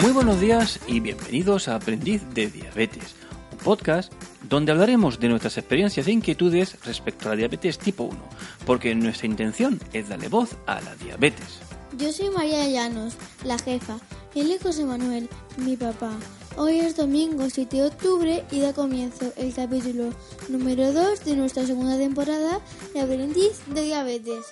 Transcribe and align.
Muy 0.00 0.12
buenos 0.12 0.40
días 0.40 0.78
y 0.86 1.00
bienvenidos 1.00 1.66
a 1.66 1.74
Aprendiz 1.74 2.22
de 2.32 2.46
Diabetes, 2.46 3.16
un 3.50 3.58
podcast 3.58 4.12
donde 4.48 4.70
hablaremos 4.70 5.18
de 5.18 5.28
nuestras 5.28 5.58
experiencias 5.58 6.06
e 6.06 6.12
inquietudes 6.12 6.78
respecto 6.84 7.26
a 7.26 7.30
la 7.30 7.36
diabetes 7.36 7.78
tipo 7.78 8.04
1, 8.04 8.16
porque 8.64 8.94
nuestra 8.94 9.26
intención 9.26 9.80
es 9.92 10.08
darle 10.08 10.28
voz 10.28 10.54
a 10.66 10.80
la 10.82 10.94
diabetes. 10.94 11.58
Yo 11.98 12.12
soy 12.12 12.30
María 12.30 12.68
Llanos, 12.68 13.16
la 13.42 13.58
jefa, 13.58 13.98
y 14.34 14.40
él 14.40 14.52
es 14.52 14.62
José 14.62 14.84
Manuel, 14.84 15.28
mi 15.56 15.76
papá. 15.76 16.12
Hoy 16.56 16.78
es 16.78 16.94
domingo 16.94 17.50
7 17.50 17.76
de 17.76 17.86
octubre 17.86 18.44
y 18.52 18.60
da 18.60 18.72
comienzo 18.72 19.32
el 19.36 19.52
capítulo 19.52 20.10
número 20.48 20.92
2 20.92 21.24
de 21.24 21.34
nuestra 21.34 21.66
segunda 21.66 21.96
temporada 21.98 22.60
de 22.94 23.00
Aprendiz 23.00 23.62
de 23.66 23.82
Diabetes. 23.82 24.44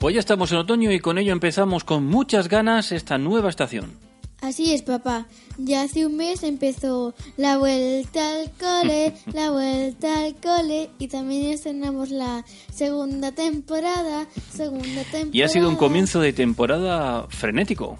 Pues 0.00 0.14
ya 0.14 0.20
estamos 0.20 0.50
en 0.50 0.56
otoño 0.56 0.90
y 0.92 0.98
con 0.98 1.18
ello 1.18 1.30
empezamos 1.30 1.84
con 1.84 2.06
muchas 2.06 2.48
ganas 2.48 2.90
esta 2.90 3.18
nueva 3.18 3.50
estación. 3.50 3.98
Así 4.40 4.72
es, 4.72 4.80
papá. 4.80 5.26
Ya 5.58 5.82
hace 5.82 6.06
un 6.06 6.16
mes 6.16 6.42
empezó 6.42 7.14
la 7.36 7.58
vuelta 7.58 8.20
al 8.32 8.50
cole, 8.52 9.12
la 9.34 9.50
vuelta 9.50 10.20
al 10.20 10.36
cole 10.36 10.88
y 10.98 11.08
también 11.08 11.52
estrenamos 11.52 12.08
la 12.08 12.46
segunda 12.72 13.32
temporada, 13.32 14.26
segunda 14.50 15.02
temporada. 15.02 15.30
Y 15.32 15.42
ha 15.42 15.48
sido 15.48 15.68
un 15.68 15.76
comienzo 15.76 16.18
de 16.18 16.32
temporada 16.32 17.26
frenético. 17.28 17.98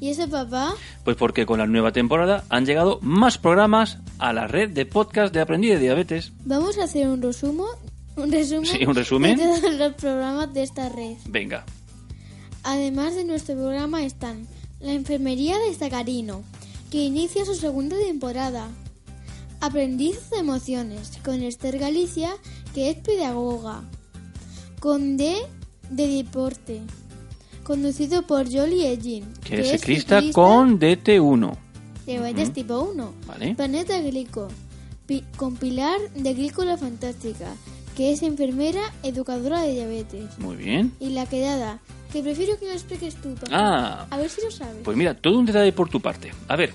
¿Y 0.00 0.08
eso, 0.08 0.28
papá? 0.28 0.74
Pues 1.04 1.16
porque 1.16 1.46
con 1.46 1.60
la 1.60 1.68
nueva 1.68 1.92
temporada 1.92 2.42
han 2.48 2.66
llegado 2.66 2.98
más 3.02 3.38
programas 3.38 3.98
a 4.18 4.32
la 4.32 4.48
red 4.48 4.70
de 4.70 4.84
podcast 4.84 5.32
de 5.32 5.42
Aprendiz 5.42 5.74
de 5.74 5.78
Diabetes. 5.78 6.32
Vamos 6.44 6.76
a 6.78 6.84
hacer 6.84 7.06
un 7.06 7.22
resumen, 7.22 7.66
un 8.16 8.30
resumen, 8.32 8.66
Sí, 8.70 8.84
un 8.84 8.94
resumen. 8.94 9.36
de 9.38 9.44
todos 9.44 9.74
los 9.74 9.92
programas 9.94 10.52
de 10.54 10.62
esta 10.62 10.88
red. 10.88 11.16
Venga, 11.26 11.64
Además 12.64 13.16
de 13.16 13.24
nuestro 13.24 13.56
programa 13.56 14.04
están 14.04 14.46
La 14.78 14.92
Enfermería 14.92 15.58
de 15.58 15.74
Zacarino, 15.74 16.44
que 16.92 17.02
inicia 17.02 17.44
su 17.44 17.54
segunda 17.56 17.96
temporada. 17.98 18.68
Aprendiz 19.60 20.30
de 20.30 20.38
Emociones, 20.38 21.10
con 21.24 21.42
Esther 21.42 21.78
Galicia, 21.78 22.34
que 22.74 22.90
es 22.90 22.96
pedagoga. 22.98 23.82
Con 24.80 25.16
D 25.16 25.34
de 25.90 26.06
Deporte, 26.08 26.80
conducido 27.64 28.26
por 28.26 28.44
Jolie 28.52 28.92
Egin, 28.92 29.24
que 29.44 29.60
es 29.60 29.80
ciclista 29.80 30.20
con 30.32 30.78
DT1. 30.78 31.56
diabetes 32.06 32.44
Ujú. 32.46 32.52
tipo 32.54 32.80
1. 32.80 33.12
Vale. 33.26 33.54
Planeta 33.54 33.98
Glico, 34.00 34.48
pi- 35.06 35.24
con 35.36 35.56
Pilar 35.56 35.98
de 36.14 36.34
Glícola 36.34 36.76
Fantástica, 36.76 37.54
que 37.96 38.12
es 38.12 38.22
enfermera 38.22 38.80
educadora 39.02 39.62
de 39.62 39.72
diabetes. 39.72 40.38
Muy 40.38 40.56
bien. 40.56 40.92
Y 41.00 41.10
la 41.10 41.26
quedada, 41.26 41.78
que 42.12 42.22
prefiero 42.22 42.58
que 42.58 42.66
lo 42.66 42.72
expliques 42.72 43.14
tú, 43.16 43.34
papá. 43.34 43.48
Ah, 43.52 44.06
A 44.10 44.16
ver 44.16 44.28
si 44.30 44.40
lo 44.42 44.50
sabes. 44.50 44.82
Pues 44.84 44.96
mira, 44.96 45.14
todo 45.14 45.38
un 45.38 45.46
detalle 45.46 45.72
por 45.72 45.88
tu 45.88 46.00
parte. 46.00 46.32
A 46.48 46.56
ver, 46.56 46.72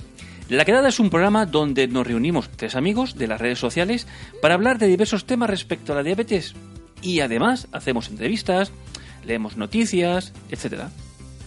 La 0.49 0.63
Quedada 0.63 0.87
es 0.89 0.99
un 0.99 1.09
programa 1.09 1.45
donde 1.45 1.87
nos 1.87 2.07
reunimos 2.07 2.49
tres 2.55 2.75
amigos 2.75 3.15
de 3.17 3.27
las 3.27 3.41
redes 3.41 3.59
sociales 3.59 4.07
para 4.41 4.53
hablar 4.53 4.77
de 4.79 4.87
diversos 4.87 5.25
temas 5.25 5.49
respecto 5.49 5.91
a 5.91 5.95
la 5.97 6.03
diabetes. 6.03 6.53
Y 7.01 7.19
además 7.19 7.67
hacemos 7.73 8.07
entrevistas, 8.09 8.71
leemos 9.25 9.57
noticias, 9.57 10.31
etcétera. 10.49 10.89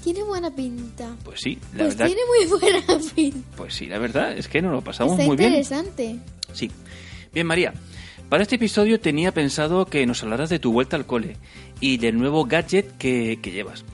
Tiene 0.05 0.23
buena 0.23 0.55
pinta. 0.55 1.15
Pues 1.25 1.41
sí, 1.41 1.59
la 1.73 1.85
Pues 1.85 1.97
verdad. 1.97 2.07
tiene 2.07 2.21
muy 2.27 2.59
buena 2.61 2.99
pinta. 3.15 3.39
Pues 3.57 3.75
sí, 3.75 3.87
la 3.87 3.99
verdad 3.99 4.37
es 4.37 4.49
que 4.49 4.61
nos 4.63 4.73
lo 4.73 4.83
pasamos 4.83 5.15
Está 5.15 5.25
muy 5.27 5.37
bien. 5.37 5.51
interesante. 5.51 6.17
Sí. 6.53 6.71
Bien, 7.33 7.47
María. 7.47 7.73
Para 8.31 8.45
este 8.45 8.55
episodio 8.55 9.01
tenía 9.01 9.35
pensado 9.35 9.87
que 9.87 10.07
nos 10.07 10.23
hablaras 10.23 10.51
de 10.51 10.61
tu 10.61 10.73
vuelta 10.73 10.95
al 10.95 11.05
cole 11.05 11.37
y 11.81 11.97
del 11.97 12.17
nuevo 12.17 12.45
gadget 12.45 12.97
que, 12.97 13.41
que 13.43 13.51
llevas. 13.51 13.85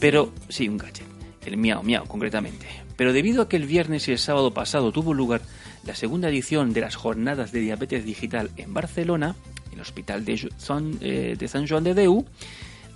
Pero, 0.00 0.32
sí, 0.48 0.68
un 0.68 0.78
gadget. 0.78 1.06
El 1.46 1.58
miau 1.58 1.84
miau, 1.84 2.04
concretamente. 2.04 2.66
Pero 2.96 3.12
debido 3.12 3.42
a 3.42 3.48
que 3.48 3.56
el 3.56 3.66
viernes 3.66 4.08
y 4.08 4.10
el 4.10 4.18
sábado 4.18 4.52
pasado 4.52 4.90
tuvo 4.90 5.14
lugar 5.14 5.42
la 5.86 5.94
segunda 5.94 6.28
edición 6.28 6.72
de 6.72 6.80
las 6.80 6.96
jornadas 6.96 7.52
de 7.52 7.60
diabetes 7.60 8.04
digital 8.04 8.50
en 8.56 8.74
Barcelona, 8.74 9.36
en 9.68 9.74
el 9.74 9.80
hospital 9.82 10.24
de, 10.24 10.50
San, 10.56 10.98
eh, 11.00 11.36
de 11.38 11.46
San 11.46 11.68
Joan 11.68 11.84
de 11.84 11.94
Deu, 11.94 12.24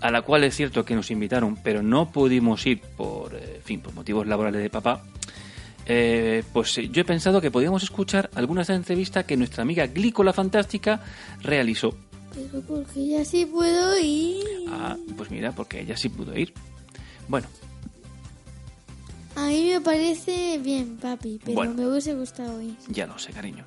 a 0.00 0.10
la 0.10 0.22
cual 0.22 0.42
es 0.42 0.56
cierto 0.56 0.84
que 0.84 0.96
nos 0.96 1.12
invitaron, 1.12 1.56
pero 1.62 1.80
no 1.80 2.10
pudimos 2.10 2.66
ir 2.66 2.80
por, 2.80 3.36
eh, 3.36 3.54
en 3.58 3.62
fin, 3.62 3.80
por 3.80 3.94
motivos 3.94 4.26
laborales 4.26 4.60
de 4.60 4.70
papá, 4.70 5.04
eh, 5.88 6.44
pues 6.52 6.76
eh, 6.78 6.88
yo 6.90 7.00
he 7.02 7.04
pensado 7.04 7.40
que 7.40 7.50
podíamos 7.50 7.82
escuchar 7.82 8.30
algunas 8.34 8.66
de 8.66 8.74
las 8.74 8.80
entrevistas 8.80 9.24
que 9.24 9.36
nuestra 9.36 9.62
amiga 9.62 9.86
Glícola 9.86 10.32
Fantástica 10.32 11.00
realizó. 11.42 11.96
Pero 12.34 12.60
porque 12.62 13.06
ya 13.08 13.24
sí 13.24 13.46
puedo 13.46 13.98
ir. 13.98 14.44
Ah, 14.68 14.96
pues 15.16 15.30
mira, 15.30 15.52
porque 15.52 15.80
ella 15.80 15.96
sí 15.96 16.08
pudo 16.08 16.36
ir. 16.36 16.52
Bueno, 17.26 17.46
A 19.34 19.46
mí 19.48 19.70
me 19.72 19.80
parece 19.80 20.58
bien, 20.58 20.96
papi, 20.96 21.38
pero 21.44 21.54
Bueno. 21.54 21.74
me 21.74 21.86
hubiese 21.86 22.14
gustado 22.14 22.60
ir. 22.60 22.74
ya 22.88 23.06
lo 23.06 23.18
sé, 23.18 23.32
cariño. 23.32 23.64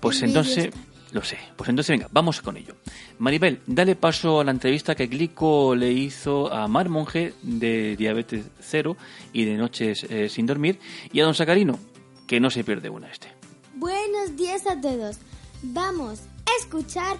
Pues 0.00 0.20
En 0.22 0.28
entonces, 0.28 0.70
lo 1.12 1.22
sé. 1.22 1.38
Pues 1.56 1.68
entonces, 1.70 1.90
venga, 1.96 2.08
vamos 2.10 2.40
con 2.42 2.56
ello. 2.56 2.74
Maribel, 3.18 3.60
dale 3.66 3.94
paso 3.96 4.40
a 4.40 4.44
la 4.44 4.50
entrevista 4.50 4.94
que 4.94 5.06
Glico 5.06 5.74
le 5.74 5.92
hizo 5.92 6.52
a 6.52 6.66
Mar 6.68 6.88
Monge 6.88 7.34
de 7.42 7.96
Diabetes 7.96 8.46
Cero 8.60 8.96
y 9.32 9.44
de 9.44 9.56
Noches 9.56 10.04
eh, 10.10 10.28
Sin 10.28 10.46
Dormir 10.46 10.78
y 11.12 11.20
a 11.20 11.24
Don 11.24 11.34
Sacarino, 11.34 11.78
que 12.26 12.40
no 12.40 12.50
se 12.50 12.64
pierde 12.64 12.88
una 12.90 13.08
este. 13.10 13.28
Buenos 13.74 14.36
días 14.36 14.66
a 14.66 14.80
todos. 14.80 15.18
Vamos 15.62 16.20
a 16.46 16.50
escuchar 16.60 17.16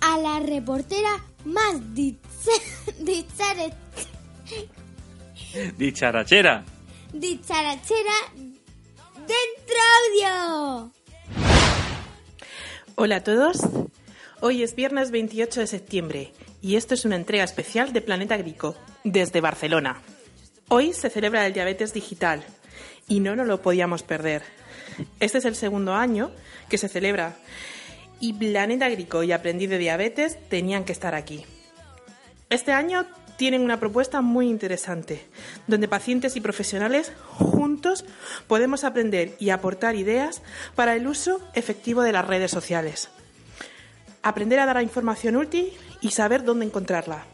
a 0.00 0.18
la 0.18 0.40
reportera 0.40 1.10
más 1.44 1.94
dicha- 1.94 2.18
dichare- 3.00 3.74
¡Dicharachera! 5.76 6.64
dicharachera 7.12 8.12
dentro 9.14 9.76
audio. 10.26 10.92
Hola 13.00 13.18
a 13.18 13.22
todos. 13.22 13.60
Hoy 14.40 14.64
es 14.64 14.74
viernes 14.74 15.12
28 15.12 15.60
de 15.60 15.66
septiembre 15.68 16.32
y 16.60 16.74
esto 16.74 16.94
es 16.94 17.04
una 17.04 17.14
entrega 17.14 17.44
especial 17.44 17.92
de 17.92 18.00
Planeta 18.00 18.36
Grico 18.36 18.74
desde 19.04 19.40
Barcelona. 19.40 20.02
Hoy 20.66 20.92
se 20.92 21.08
celebra 21.08 21.46
el 21.46 21.52
diabetes 21.52 21.94
digital 21.94 22.42
y 23.06 23.20
no 23.20 23.36
nos 23.36 23.46
lo 23.46 23.62
podíamos 23.62 24.02
perder. 24.02 24.42
Este 25.20 25.38
es 25.38 25.44
el 25.44 25.54
segundo 25.54 25.94
año 25.94 26.32
que 26.68 26.76
se 26.76 26.88
celebra 26.88 27.36
y 28.18 28.32
Planeta 28.32 28.88
Grico 28.88 29.22
y 29.22 29.30
Aprendiz 29.30 29.70
de 29.70 29.78
Diabetes 29.78 30.36
tenían 30.48 30.82
que 30.82 30.90
estar 30.90 31.14
aquí. 31.14 31.44
Este 32.50 32.72
año 32.72 33.06
tienen 33.38 33.62
una 33.62 33.78
propuesta 33.78 34.20
muy 34.20 34.48
interesante, 34.48 35.24
donde 35.68 35.86
pacientes 35.86 36.34
y 36.34 36.40
profesionales 36.40 37.12
juntos 37.28 38.04
podemos 38.48 38.82
aprender 38.82 39.36
y 39.38 39.50
aportar 39.50 39.94
ideas 39.94 40.42
para 40.74 40.96
el 40.96 41.06
uso 41.06 41.40
efectivo 41.54 42.02
de 42.02 42.10
las 42.10 42.26
redes 42.26 42.50
sociales. 42.50 43.08
Aprender 44.24 44.58
a 44.58 44.66
dar 44.66 44.82
información 44.82 45.36
útil 45.36 45.72
y 46.00 46.10
saber 46.10 46.42
dónde 46.42 46.66
encontrarla. 46.66 47.24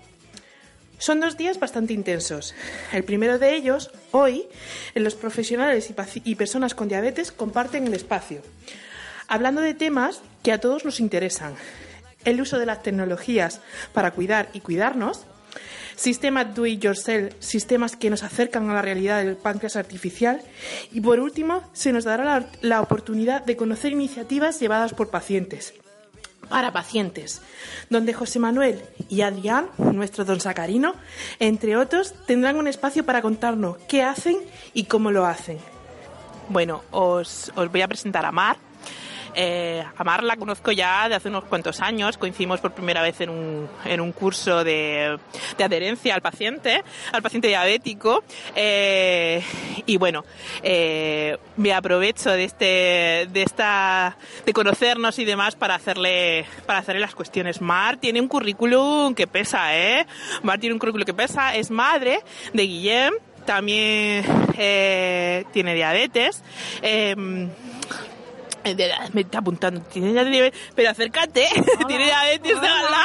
Son 0.98 1.20
dos 1.20 1.38
días 1.38 1.58
bastante 1.58 1.94
intensos. 1.94 2.54
El 2.92 3.04
primero 3.04 3.38
de 3.38 3.54
ellos, 3.54 3.90
hoy, 4.10 4.46
en 4.94 5.04
los 5.04 5.14
profesionales 5.14 5.88
y, 5.90 6.30
y 6.30 6.34
personas 6.34 6.74
con 6.74 6.88
diabetes 6.88 7.32
comparten 7.32 7.86
el 7.86 7.94
espacio, 7.94 8.42
hablando 9.26 9.62
de 9.62 9.72
temas 9.72 10.20
que 10.42 10.52
a 10.52 10.60
todos 10.60 10.84
nos 10.84 11.00
interesan. 11.00 11.54
El 12.26 12.42
uso 12.42 12.58
de 12.58 12.66
las 12.66 12.82
tecnologías 12.82 13.62
para 13.94 14.10
cuidar 14.10 14.50
y 14.52 14.60
cuidarnos, 14.60 15.24
sistemas 15.96 16.54
do 16.54 16.66
it 16.66 16.82
yourself, 16.82 17.34
sistemas 17.38 17.96
que 17.96 18.10
nos 18.10 18.22
acercan 18.22 18.68
a 18.70 18.74
la 18.74 18.82
realidad 18.82 19.22
del 19.22 19.36
páncreas 19.36 19.76
artificial 19.76 20.42
y 20.92 21.00
por 21.00 21.20
último 21.20 21.62
se 21.72 21.92
nos 21.92 22.04
dará 22.04 22.48
la, 22.60 22.80
oportunidad 22.80 23.44
de 23.44 23.56
conocer 23.56 23.92
iniciativas 23.92 24.60
llevadas 24.60 24.94
por 24.94 25.10
pacientes 25.10 25.74
para 26.48 26.72
pacientes, 26.72 27.40
donde 27.88 28.12
José 28.12 28.38
Manuel 28.38 28.82
y 29.08 29.22
Adrián, 29.22 29.70
nuestro 29.78 30.26
don 30.26 30.40
Sacarino, 30.40 30.94
entre 31.38 31.76
otros, 31.76 32.14
tendrán 32.26 32.56
un 32.56 32.68
espacio 32.68 33.04
para 33.04 33.22
contarnos 33.22 33.78
qué 33.88 34.02
hacen 34.02 34.36
y 34.74 34.84
cómo 34.84 35.10
lo 35.10 35.24
hacen. 35.24 35.58
Bueno, 36.50 36.82
os 36.90 37.50
voy 37.56 37.80
a 37.80 37.88
presentar 37.88 38.26
a 38.26 38.32
Mar. 38.32 38.58
Eh, 39.34 39.82
a 39.96 40.04
Mar 40.04 40.22
la 40.22 40.36
conozco 40.36 40.70
ya 40.72 41.08
de 41.08 41.16
hace 41.16 41.28
unos 41.28 41.44
cuantos 41.44 41.80
años, 41.80 42.16
coincidimos 42.18 42.60
por 42.60 42.72
primera 42.72 43.02
vez 43.02 43.20
en 43.20 43.30
un, 43.30 43.68
en 43.84 44.00
un 44.00 44.12
curso 44.12 44.62
de, 44.64 45.18
de 45.58 45.64
adherencia 45.64 46.14
al 46.14 46.22
paciente, 46.22 46.82
al 47.12 47.22
paciente 47.22 47.48
diabético. 47.48 48.22
Eh, 48.54 49.42
y 49.86 49.96
bueno, 49.96 50.24
eh, 50.62 51.36
me 51.56 51.72
aprovecho 51.72 52.30
de 52.30 52.44
este, 52.44 52.64
de 53.30 53.42
esta, 53.42 54.16
de 54.46 54.52
conocernos 54.52 55.18
y 55.18 55.24
demás 55.24 55.56
para 55.56 55.74
hacerle, 55.74 56.44
para 56.66 56.78
hacerle 56.78 57.00
las 57.00 57.14
cuestiones. 57.14 57.60
Mar 57.60 57.96
tiene 57.96 58.20
un 58.20 58.28
currículum 58.28 59.14
que 59.14 59.26
pesa, 59.26 59.76
¿eh? 59.76 60.06
Mar 60.42 60.58
tiene 60.60 60.74
un 60.74 60.78
currículum 60.78 61.04
que 61.06 61.14
pesa, 61.14 61.54
es 61.56 61.70
madre 61.70 62.20
de 62.52 62.62
Guillem, 62.66 63.14
también 63.44 64.24
eh, 64.56 65.44
tiene 65.52 65.74
diabetes. 65.74 66.42
De- 66.80 67.48
me 69.12 69.20
está 69.20 69.38
apuntando, 69.38 69.82
pero 70.74 70.90
acércate, 70.90 71.46
tiene 71.88 72.04
diabetes 72.06 72.60
de 72.60 72.66
ala, 72.68 73.04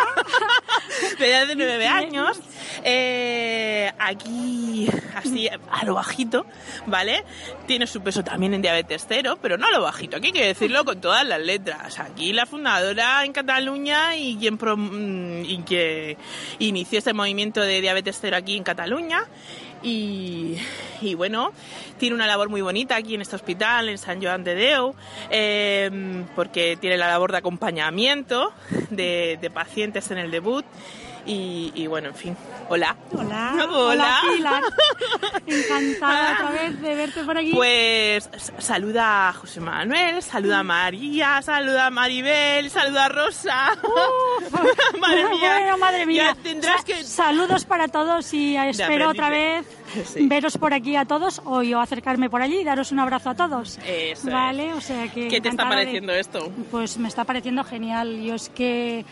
de 1.20 1.30
edad 1.30 1.48
de 1.48 1.56
nueve 1.56 1.88
años, 1.88 2.40
eh, 2.84 3.92
aquí 4.00 4.88
así 5.16 5.50
a 5.50 5.84
lo 5.86 5.96
bajito, 5.96 6.46
¿vale? 6.86 7.24
Tiene 7.68 7.88
su 7.88 8.02
peso 8.02 8.24
también 8.24 8.54
en 8.54 8.62
diabetes 8.62 9.06
cero, 9.08 9.38
pero 9.42 9.58
no 9.58 9.68
a 9.68 9.72
lo 9.72 9.82
bajito, 9.82 10.18
aquí 10.18 10.28
hay 10.28 10.34
que 10.34 10.46
decirlo 10.46 10.86
con 10.86 11.02
todas 11.02 11.26
las 11.28 11.42
letras. 11.42 12.00
Aquí 12.00 12.32
la 12.32 12.46
fundadora 12.46 13.26
en 13.26 13.34
Cataluña 13.34 14.16
y 14.16 14.38
quien, 14.38 14.58
pro- 14.58 14.78
mm, 14.78 15.44
y 15.46 15.64
que 15.64 16.18
inició 16.60 17.00
este 17.00 17.14
movimiento 17.14 17.62
de 17.62 17.82
diabetes 17.82 18.18
cero 18.22 18.38
aquí 18.38 18.56
en 18.56 18.64
Cataluña. 18.64 19.26
Y, 19.82 20.58
bueno, 21.16 21.52
tiene 21.98 22.16
una 22.16 22.28
labor 22.28 22.50
muy 22.50 22.62
bonita 22.62 22.96
aquí 22.96 23.16
en 23.16 23.22
este 23.22 23.36
hospital, 23.36 23.90
en 23.90 23.98
San 23.98 24.22
Joan 24.22 24.44
de 24.44 24.56
Déu, 24.56 24.96
eh, 25.30 26.24
porque 26.36 26.78
tiene 26.80 26.98
la 26.98 27.08
labor 27.08 27.32
de 27.32 27.38
acompañamiento 27.38 28.52
de, 28.90 29.52
pacientes 29.54 30.12
en 30.12 30.18
el 30.18 30.32
debut. 30.32 30.66
Y 31.26 31.86
bueno, 31.88 32.10
en 32.10 32.16
fin, 32.16 32.38
hola. 32.70 32.96
Hola, 33.12 33.54
Hola. 33.70 34.22
Pilar. 34.36 34.64
Encantada 35.48 36.34
otra 36.34 36.52
vez 36.52 36.82
de 36.82 36.96
verte 36.96 37.24
por 37.24 37.38
aquí. 37.38 37.52
Pues 37.54 38.30
saluda 38.60 39.30
a 39.30 39.34
José 39.34 39.60
Manuel, 39.60 40.22
saluda 40.22 40.60
a 40.60 40.64
María, 40.64 41.42
saluda 41.42 41.88
a 41.88 41.90
Maribel, 41.90 42.70
saluda 42.70 43.06
a 43.06 43.10
Rosa. 43.10 43.66
madre 45.00 45.30
mía. 45.30 45.58
Bueno, 45.60 45.78
madre 45.78 46.06
mía. 46.06 46.36
Ya 46.36 46.42
tendrás 46.42 46.78
Sa- 46.80 46.84
que... 46.86 47.04
Saludos 47.04 47.66
para 47.66 47.88
todos 47.88 48.34
y 48.34 48.56
espero 48.56 49.10
otra 49.10 49.30
vez 49.30 49.66
Sí. 50.14 50.28
veros 50.28 50.56
por 50.58 50.74
aquí 50.74 50.96
a 50.96 51.06
todos 51.06 51.42
o 51.46 51.64
yo 51.64 51.80
acercarme 51.82 52.30
por 52.30 52.44
allí 52.44 52.60
y 52.60 52.64
daros 52.64 52.92
un 52.92 53.00
abrazo 53.00 53.32
a 53.32 53.36
todos. 53.36 53.80
Eso 53.88 54.30
vale, 54.30 54.72
o 54.74 54.82
sea 54.82 55.08
que 55.12 55.28
¿Qué 55.28 55.42
te 55.42 55.50
está 55.50 55.64
de- 55.64 55.70
pareciendo 55.70 56.14
esto? 56.14 56.52
Pues 56.70 56.98
me 56.98 57.08
está 57.08 57.24
pareciendo 57.26 57.64
genial. 57.64 58.22
Yo 58.22 58.36
es 58.36 58.50
que, 58.50 59.04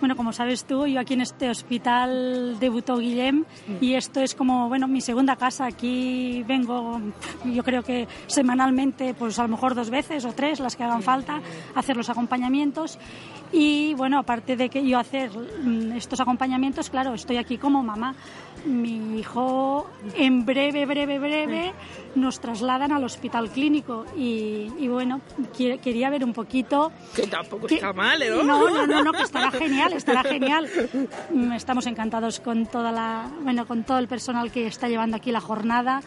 bueno, 0.00 0.16
como 0.16 0.32
sabes 0.32 0.64
tú, 0.64 0.86
yo 0.86 1.00
aquí 1.00 1.14
en 1.14 1.22
este 1.22 1.50
hospital 1.50 2.58
debutó 2.58 2.98
Guillem 2.98 3.44
y 3.80 3.94
esto 3.94 4.20
es 4.20 4.34
como, 4.34 4.68
bueno, 4.68 4.86
mi 4.88 5.00
segunda 5.00 5.36
casa. 5.36 5.66
Aquí 5.66 6.44
vengo, 6.46 7.00
yo 7.44 7.62
creo 7.64 7.82
que 7.82 8.06
semanalmente, 8.26 9.14
pues 9.14 9.38
a 9.38 9.42
lo 9.42 9.48
mejor 9.48 9.74
dos 9.74 9.90
veces 9.90 10.24
o 10.24 10.32
tres, 10.32 10.60
las 10.60 10.76
que 10.76 10.84
hagan 10.84 11.02
falta, 11.02 11.40
hacer 11.74 11.96
los 11.96 12.08
acompañamientos. 12.10 12.98
Y 13.52 13.94
bueno, 13.94 14.18
aparte 14.18 14.56
de 14.56 14.68
que 14.68 14.86
yo 14.86 14.98
hacer 14.98 15.30
mm, 15.30 15.92
estos 15.92 16.20
acompañamientos, 16.20 16.90
claro, 16.90 17.14
estoy 17.14 17.38
aquí 17.38 17.58
como 17.58 17.82
mamá. 17.82 18.14
Mi 18.64 19.18
hijo 19.20 19.88
en 20.14 20.44
breve, 20.44 20.86
breve, 20.86 21.18
breve 21.18 21.72
nos 22.14 22.40
trasladan 22.40 22.92
al 22.92 23.04
hospital 23.04 23.50
clínico 23.50 24.04
y, 24.16 24.70
y 24.78 24.88
bueno, 24.88 25.20
quería 25.56 26.10
ver 26.10 26.24
un 26.24 26.32
poquito 26.32 26.90
Que 27.14 27.26
tampoco 27.26 27.66
que- 27.66 27.76
está 27.76 27.92
mal, 27.92 28.20
¿eh? 28.22 28.30
¿no? 28.30 28.42
No, 28.42 28.68
no, 28.70 28.86
no, 28.86 29.02
no, 29.04 29.12
que 29.12 29.22
estará 29.22 29.50
genial, 29.50 29.92
estará 29.92 30.22
genial. 30.24 30.68
Mm, 31.30 31.52
Estamos 31.52 31.86
encantados 31.86 32.40
con 32.40 32.66
toda 32.66 32.90
la, 32.92 33.30
bueno, 33.42 33.66
con 33.66 33.84
todo 33.84 33.98
el 33.98 34.08
personal 34.08 34.50
que 34.50 34.66
está 34.66 34.88
llevando 34.88 35.16
aquí 35.16 35.30
la 35.32 35.40
jornada 35.40 36.00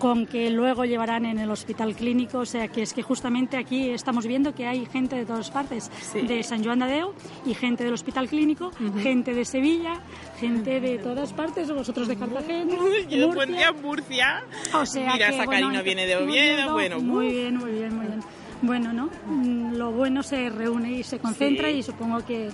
con 0.00 0.26
que 0.26 0.50
luego 0.50 0.84
llevarán 0.84 1.24
en 1.26 1.38
el 1.38 1.50
hospital 1.50 1.94
clínico, 1.94 2.38
o 2.38 2.46
sea 2.46 2.66
que 2.68 2.82
es 2.82 2.92
que 2.92 3.02
justamente 3.02 3.56
aquí 3.56 3.90
estamos 3.90 4.26
viendo 4.26 4.52
que 4.54 4.66
hay 4.66 4.86
gente 4.86 5.14
de 5.14 5.24
todas 5.26 5.50
partes, 5.52 5.90
Sí. 6.12 6.22
de 6.22 6.42
San 6.42 6.64
Joan 6.64 6.80
de 6.80 6.86
Déu 6.86 7.12
y 7.46 7.54
gente 7.54 7.84
del 7.84 7.92
hospital 7.92 8.26
clínico, 8.28 8.72
gente 9.02 9.34
de 9.34 9.44
Sevilla, 9.44 10.00
gente 10.40 10.80
de 10.80 10.98
todas 10.98 11.32
partes, 11.32 11.70
vosotros 11.70 12.08
de 12.08 12.16
Cartagena, 12.16 12.74
Yo 12.74 13.28
Murcia. 13.28 13.28
pondría 13.34 13.72
Murcia. 13.72 14.42
O 14.74 14.84
sea 14.86 15.12
Mira, 15.12 15.28
que, 15.30 15.36
Sacarino 15.36 15.68
bueno, 15.68 15.84
viene 15.84 16.06
de 16.06 16.16
Oviedo, 16.16 16.72
bueno. 16.72 16.98
Muy 17.00 17.26
uf. 17.28 17.32
bien, 17.32 17.56
muy 17.58 17.70
bien, 17.72 17.94
muy 17.96 18.06
bien. 18.06 18.20
Bueno, 18.62 18.92
¿no? 18.92 19.10
Mm, 19.26 19.74
Lo 19.76 19.90
bueno 19.92 20.22
se 20.22 20.48
reúne 20.50 20.92
y 20.92 21.02
se 21.02 21.18
concentra 21.18 21.68
Sí. 21.70 21.76
y 21.78 21.82
supongo 21.82 22.24
que, 22.26 22.48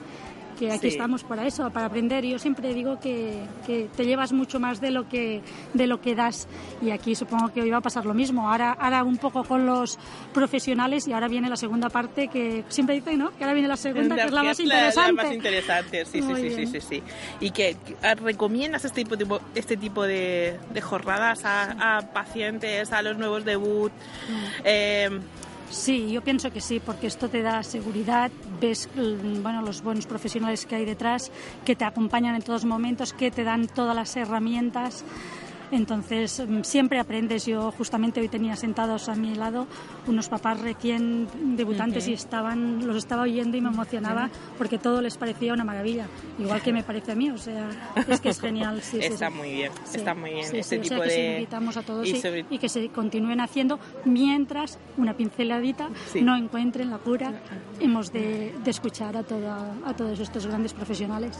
que 0.58 0.70
aquí 0.72 0.80
Sí. 0.80 0.88
estamos 0.88 1.22
para 1.24 1.46
eso, 1.46 1.70
para 1.70 1.86
aprender. 1.86 2.24
Yo 2.24 2.38
siempre 2.38 2.72
digo 2.74 2.98
que, 2.98 3.42
que 3.66 3.88
te 3.96 4.04
llevas 4.04 4.32
mucho 4.32 4.58
más 4.58 4.80
de 4.80 4.90
lo 4.90 5.08
que 5.08 5.42
de 5.74 5.86
lo 5.86 6.00
que 6.00 6.14
das 6.14 6.48
y 6.82 6.90
aquí 6.90 7.14
supongo 7.14 7.52
que 7.52 7.60
hoy 7.62 7.70
va 7.70 7.78
a 7.78 7.80
pasar 7.82 8.06
lo 8.06 8.14
mismo. 8.14 8.50
Ahora, 8.50 8.72
ahora 8.72 9.04
un 9.04 9.16
poco 9.18 9.44
con 9.44 9.66
los 9.66 9.98
profesionales 10.32 11.06
y 11.08 11.12
ahora 11.12 11.28
viene 11.28 11.48
la 11.48 11.56
segunda 11.56 11.88
parte 11.90 12.28
que 12.28 12.64
siempre 12.68 12.94
dicen, 12.96 13.18
¿no? 13.18 13.30
Que 13.36 13.44
ahora 13.44 13.54
viene 13.54 13.68
la 13.68 13.76
segunda, 13.76 14.14
que 14.16 14.22
es 14.22 14.32
la 14.32 14.42
más 14.42 14.58
La, 14.58 14.64
interesante. 14.64 15.12
más 15.12 15.32
interesante, 15.32 16.04
sí, 16.06 16.22
sí, 16.22 16.34
sí, 16.36 16.50
sí, 16.54 16.66
sí, 16.66 16.80
sí. 16.80 17.02
¿Y 17.40 17.50
que 17.50 17.76
recomiendas 18.22 18.84
este 18.84 19.02
tipo, 19.04 19.16
tipo- 19.16 19.40
este 19.54 19.76
tipo 19.76 20.02
de, 20.04 20.58
de 20.72 20.80
jornadas 20.80 21.44
a, 21.44 21.96
a 21.98 22.00
pacientes, 22.12 22.92
a 22.92 23.02
los 23.02 23.16
nuevos 23.18 23.44
debut? 23.44 23.92
Mm. 23.92 24.60
Eh, 24.64 25.10
Sí, 25.70 26.10
yo 26.10 26.22
pienso 26.22 26.52
que 26.52 26.60
sí, 26.60 26.80
porque 26.80 27.06
esto 27.08 27.28
te 27.28 27.42
da 27.42 27.62
seguridad, 27.62 28.30
ves 28.60 28.88
mm, 28.94 29.42
bueno, 29.42 29.62
los 29.62 29.82
buenos 29.82 30.06
profesionales 30.06 30.64
que 30.64 30.76
hay 30.76 30.84
detrás, 30.84 31.30
que 31.64 31.74
te 31.74 31.84
acompañan 31.84 32.34
en 32.36 32.42
todos 32.42 32.64
momentos, 32.64 33.12
que 33.12 33.30
te 33.30 33.44
dan 33.44 33.66
todas 33.66 33.94
las 33.94 34.16
herramientas. 34.16 35.04
Entonces, 35.70 36.42
mm, 36.46 36.62
siempre 36.62 36.98
aprendes. 36.98 37.46
Yo 37.46 37.72
justamente 37.72 38.20
hoy 38.20 38.28
tenía 38.28 38.56
sentados 38.56 39.08
a 39.08 39.14
mi 39.14 39.34
lado 39.34 39.66
unos 40.06 40.28
papás 40.28 40.60
recién 40.60 41.26
debutantes 41.56 42.06
y 42.08 42.12
estaban, 42.12 42.86
los 42.86 42.96
estaba 42.96 43.22
oyendo 43.22 43.56
y 43.56 43.60
me 43.60 43.68
emocionaba 43.68 44.30
porque 44.58 44.78
todo 44.78 45.02
les 45.02 45.16
parecía 45.16 45.52
una 45.52 45.64
maravilla, 45.64 46.06
igual 46.38 46.62
que 46.62 46.72
me 46.72 46.82
parece 46.82 47.12
a 47.12 47.14
mí. 47.14 47.30
O 47.30 47.38
sea, 47.38 47.68
es 48.08 48.20
que 48.20 48.28
es 48.30 48.40
genial. 48.40 48.80
Sí, 48.82 48.99
está 49.00 49.28
sí. 49.30 49.35
muy 49.37 49.50
bien, 49.52 49.73
Sí, 49.85 49.96
está 49.99 50.14
muy 50.14 50.30
bien. 50.30 50.44
este 50.44 50.62
sí, 50.62 50.76
o 50.76 50.85
sea 50.85 50.96
tipo 50.99 51.02
que 51.02 51.08
de... 51.12 51.32
invitamos 51.35 51.76
a 51.76 51.82
todos 51.82 52.06
y 52.06 52.20
sobre- 52.20 52.46
y 52.50 52.58
que 52.58 52.68
se 52.68 52.88
continúen 52.88 53.40
haciendo 53.40 53.78
mientras 54.04 54.78
una 54.96 55.14
pinceladita 55.14 55.88
no 56.20 56.37
encuentren 56.37 56.90
la 56.90 56.99
cura. 56.99 57.32
Hemos 57.80 58.12
de, 58.12 58.54
de 58.64 58.70
escuchar 58.70 59.16
a, 59.16 59.23
toda- 59.23 59.75
a 59.85 59.94
todos 59.94 60.18
estos 60.20 60.46
grandes 60.46 60.73
profesionales. 60.73 61.37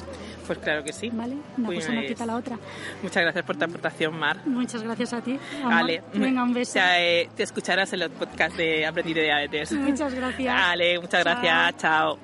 Pues 0.47 0.59
claro 0.59 0.83
que 0.85 0.93
sí. 0.93 1.11
¿Vale? 1.13 1.37
Una 1.57 1.67
Pues, 1.67 1.81
cosa 1.87 1.93
no 1.95 2.07
quita 2.07 2.27
la 2.27 2.37
otra. 2.37 2.59
Muchas 3.03 3.23
gracias 3.23 3.45
por 3.45 3.57
tu 3.57 3.65
aportación, 3.65 4.16
Mar. 4.17 4.39
Muchas 4.47 4.83
gracias 4.83 5.13
a 5.13 5.21
ti. 5.21 5.39
amor. 5.61 5.73
Vale. 5.73 6.03
Venga, 6.15 6.43
un 6.43 6.53
beso. 6.55 6.75
Te, 6.75 7.23
eh, 7.23 7.31
te 7.37 7.43
escucharás 7.43 7.93
en 7.93 8.01
los 8.01 8.09
podcasts 8.11 8.57
de 8.57 8.85
Aprendí 8.87 9.15
de 9.15 9.23
Diabetes. 9.23 9.73
Muchas 9.73 10.15
gracias. 10.15 10.55
Vale, 10.55 10.99
muchas 10.99 11.23
Chao. 11.25 11.33
gracias. 11.35 11.77
Chao. 11.79 12.19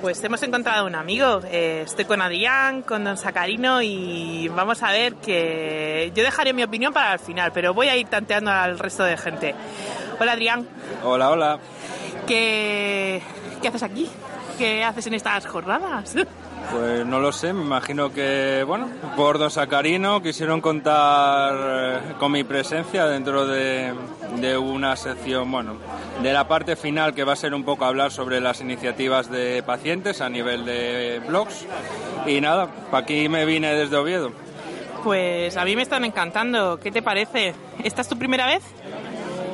Pues 0.00 0.22
hemos 0.22 0.42
encontrado 0.42 0.86
un 0.86 0.94
amigo. 0.94 1.40
Eh, 1.50 1.82
estoy 1.86 2.04
con 2.04 2.20
Adrián, 2.20 2.82
con 2.82 3.02
Don 3.02 3.16
Sacarino 3.16 3.80
y 3.82 4.46
vamos 4.48 4.82
a 4.82 4.92
ver 4.92 5.14
que 5.16 6.12
yo 6.14 6.22
dejaré 6.22 6.52
mi 6.52 6.62
opinión 6.62 6.92
para 6.92 7.14
el 7.14 7.18
final, 7.18 7.50
pero 7.52 7.72
voy 7.74 7.88
a 7.88 7.96
ir 7.96 8.06
tanteando 8.06 8.50
al 8.50 8.78
resto 8.78 9.04
de 9.04 9.16
gente. 9.16 9.54
Hola 10.20 10.32
Adrián, 10.32 10.66
Hola, 11.02 11.30
hola. 11.30 11.58
¿qué, 12.26 13.22
qué 13.62 13.68
haces 13.68 13.82
aquí? 13.82 14.08
¿Qué 14.58 14.84
haces 14.84 15.06
en 15.06 15.14
estas 15.14 15.46
jornadas? 15.46 16.14
Pues 16.72 17.06
no 17.06 17.20
lo 17.20 17.32
sé, 17.32 17.52
me 17.52 17.62
imagino 17.62 18.12
que, 18.12 18.64
bueno, 18.66 18.88
por 19.16 19.38
Don 19.38 19.50
Sacarino 19.50 20.22
quisieron 20.22 20.60
contar 20.60 21.54
eh, 21.56 21.98
con 22.18 22.32
mi 22.32 22.44
presencia 22.44 23.06
dentro 23.06 23.46
de, 23.46 23.94
de 24.40 24.58
una 24.58 24.96
sección, 24.96 25.50
bueno, 25.50 25.76
de 26.22 26.32
la 26.32 26.48
parte 26.48 26.76
final 26.76 27.14
que 27.14 27.24
va 27.24 27.34
a 27.34 27.36
ser 27.36 27.54
un 27.54 27.64
poco 27.64 27.84
hablar 27.84 28.10
sobre 28.10 28.40
las 28.40 28.60
iniciativas 28.60 29.30
de 29.30 29.62
pacientes 29.62 30.20
a 30.20 30.28
nivel 30.28 30.64
de 30.64 31.22
blogs. 31.26 31.66
Y 32.26 32.40
nada, 32.40 32.68
para 32.90 33.04
aquí 33.04 33.28
me 33.28 33.44
vine 33.44 33.74
desde 33.74 33.96
Oviedo. 33.96 34.32
Pues 35.04 35.56
a 35.56 35.64
mí 35.64 35.76
me 35.76 35.82
están 35.82 36.04
encantando. 36.04 36.80
¿Qué 36.80 36.90
te 36.90 37.00
parece? 37.00 37.54
¿Esta 37.84 38.02
es 38.02 38.08
tu 38.08 38.18
primera 38.18 38.46
vez? 38.46 38.62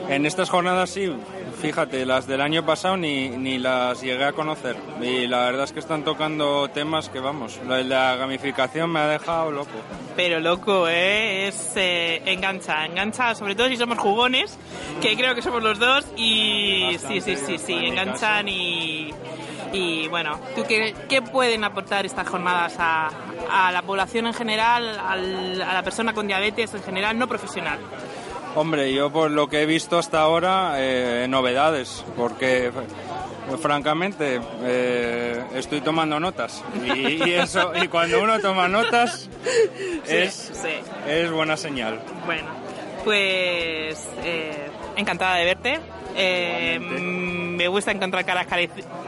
En 0.08 0.24
estas 0.24 0.48
jornadas 0.48 0.90
sí, 0.90 1.14
fíjate, 1.62 2.04
las 2.04 2.26
del 2.26 2.40
año 2.40 2.66
pasado 2.66 2.96
ni, 2.96 3.28
ni 3.30 3.58
las 3.58 4.02
llegué 4.02 4.24
a 4.24 4.32
conocer. 4.32 4.76
Y 5.00 5.26
la 5.26 5.44
verdad 5.46 5.64
es 5.64 5.72
que 5.72 5.78
están 5.80 6.04
tocando 6.04 6.68
temas 6.68 7.08
que, 7.08 7.20
vamos, 7.20 7.58
la 7.66 8.16
gamificación 8.16 8.90
me 8.90 8.98
ha 9.00 9.06
dejado 9.06 9.50
loco. 9.52 9.70
Pero 10.16 10.40
loco, 10.40 10.88
¿eh? 10.88 11.48
Es 11.48 11.72
eh, 11.76 12.20
engancha, 12.26 12.84
engancha, 12.84 13.34
sobre 13.34 13.54
todo 13.54 13.68
si 13.68 13.76
somos 13.76 13.98
jugones, 13.98 14.58
que 15.00 15.16
creo 15.16 15.34
que 15.34 15.40
somos 15.42 15.62
los 15.62 15.78
dos, 15.78 16.04
y 16.16 16.92
Bastante, 16.94 17.20
sí, 17.22 17.36
sí, 17.36 17.42
sí, 17.46 17.58
sí, 17.58 17.72
enganchan 17.74 18.48
y, 18.48 19.14
Y 19.72 20.08
bueno, 20.08 20.38
¿tú 20.54 20.64
qué, 20.68 20.94
qué 21.08 21.22
pueden 21.22 21.64
aportar 21.64 22.04
estas 22.04 22.28
jornadas 22.28 22.74
a, 22.78 23.08
a 23.50 23.72
la 23.72 23.80
población 23.80 24.26
en 24.26 24.34
general, 24.34 24.98
al- 24.98 25.62
a 25.62 25.72
la 25.72 25.82
persona 25.82 26.12
con 26.12 26.26
diabetes 26.26 26.74
en 26.74 26.82
general, 26.82 27.18
no 27.18 27.26
profesional? 27.26 27.78
Hombre, 28.54 28.92
yo 28.92 29.10
por 29.10 29.30
lo 29.30 29.48
que 29.48 29.62
he 29.62 29.66
visto 29.66 29.98
hasta 29.98 30.20
ahora, 30.20 30.74
eh, 30.76 31.26
novedades, 31.28 32.04
porque 32.16 32.70
francamente 33.60 34.40
eh, 34.62 35.42
estoy 35.54 35.80
tomando 35.80 36.20
notas 36.20 36.62
y, 36.84 37.28
y 37.28 37.32
eso 37.34 37.72
y 37.82 37.88
cuando 37.88 38.22
uno 38.22 38.38
toma 38.40 38.68
notas 38.68 39.28
es, 40.06 40.52
sí. 40.54 40.68
es 41.08 41.30
buena 41.30 41.56
señal. 41.56 42.00
Bueno, 42.26 42.48
pues 43.04 44.08
eh, 44.22 44.68
encantada 44.96 45.36
de 45.36 45.44
verte. 45.44 45.80
Me 47.56 47.68
gusta 47.68 47.90
encontrar 47.90 48.24
caras 48.26 48.46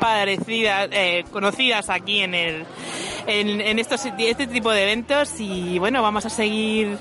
parecidas, 0.01 0.89
eh, 0.91 1.25
conocidas 1.31 1.91
aquí 1.91 2.21
en 2.23 2.35
el 2.35 2.67
en, 3.27 3.61
en 3.61 3.79
estos 3.79 4.05
este 4.07 4.47
tipo 4.47 4.71
de 4.71 4.83
eventos 4.85 5.39
y 5.39 5.79
bueno, 5.79 6.03
vamos 6.03 6.25
a 6.27 6.31
seguir 6.31 6.99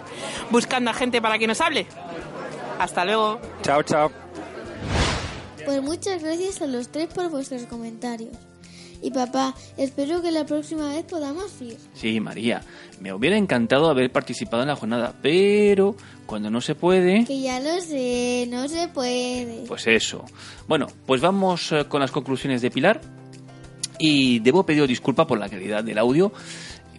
buscando 0.50 0.92
a 0.92 0.94
gente 0.94 1.22
para 1.22 1.38
que 1.38 1.48
nos 1.48 1.62
hable. 1.62 1.86
Hasta 2.84 3.06
luego. 3.06 3.40
Chao, 3.62 3.82
chao. 3.84 4.12
Pues 5.66 5.82
muchas 5.82 6.22
gracias 6.22 6.62
a 6.62 6.68
los 6.68 6.90
tres 6.90 7.08
por 7.08 7.30
vuestros 7.30 7.62
comentarios. 7.64 8.32
Y 9.02 9.10
papá, 9.12 9.54
espero 9.78 10.22
que 10.22 10.32
la 10.32 10.46
próxima 10.46 10.90
vez 10.90 11.06
podamos 11.06 11.62
ir. 11.62 11.78
Sí, 11.94 12.20
María, 12.20 12.62
me 13.00 13.14
hubiera 13.14 13.38
encantado 13.38 13.90
haber 13.90 14.12
participado 14.12 14.64
en 14.64 14.68
la 14.68 14.76
jornada, 14.76 15.14
pero 15.22 15.96
cuando 16.26 16.50
no 16.50 16.60
se 16.60 16.76
puede, 16.76 17.24
Que 17.24 17.40
ya 17.40 17.62
lo 17.62 17.80
sé, 17.80 18.48
no 18.50 18.68
se 18.68 18.90
puede. 18.90 19.64
pues 19.66 19.88
eso. 19.88 20.26
Bueno, 20.68 20.88
pues 21.06 21.22
vamos 21.22 21.72
eh, 21.72 21.86
con 21.88 22.02
las 22.02 22.12
conclusiones 22.12 22.62
de 22.62 22.70
Pilar. 22.70 23.00
Y 23.98 24.40
debo 24.40 24.66
pedir 24.66 24.86
disculpa 24.88 25.26
por 25.26 25.40
la 25.40 25.48
calidad 25.48 25.86
del 25.86 26.00
audio, 26.00 26.34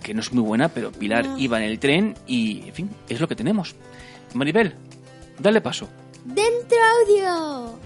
que 0.03 0.15
no 0.15 0.21
es 0.21 0.33
muy 0.33 0.43
buena, 0.45 0.71
pero 0.71 0.93
Pilar 0.93 1.27
No. 1.27 1.39
iba 1.39 1.59
en 1.59 1.65
el 1.71 1.79
tren 1.79 2.15
y, 2.27 2.69
en 2.69 2.73
fin, 2.75 2.91
es 3.11 3.21
lo 3.21 3.29
que 3.29 3.35
tenemos. 3.37 3.75
Maribel, 4.33 4.75
dale 5.39 5.61
paso. 5.61 5.89
¡Dentro 6.25 6.79
audio! 7.01 7.79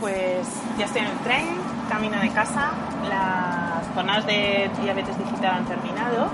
Pues 0.00 0.46
ya 0.78 0.86
estoy 0.86 1.02
en 1.02 1.08
el 1.08 1.18
tren, 1.18 1.46
camino 1.88 2.18
de 2.20 2.30
casa. 2.30 2.70
Las 3.08 3.86
jornadas 3.94 4.26
de 4.26 4.70
diabetes 4.82 5.18
digital 5.18 5.56
han 5.56 5.64
terminado. 5.66 6.28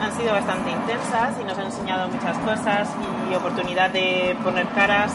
Han 0.00 0.16
sido 0.16 0.32
bastante 0.32 0.70
intensas 0.70 1.34
y 1.40 1.44
nos 1.44 1.58
han 1.58 1.66
enseñado 1.66 2.08
muchas 2.08 2.36
cosas 2.38 2.88
y 3.30 3.34
oportunidad 3.34 3.90
de 3.90 4.36
poner 4.44 4.66
caras 4.68 5.12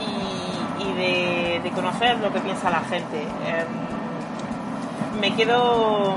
y, 0.00 0.82
y 0.84 0.92
de, 0.94 1.60
de 1.62 1.70
conocer 1.70 2.18
lo 2.18 2.32
que 2.32 2.40
piensa 2.40 2.70
la 2.70 2.80
gente. 2.80 3.22
Em, 3.22 5.20
me 5.20 5.34
quedo 5.34 6.16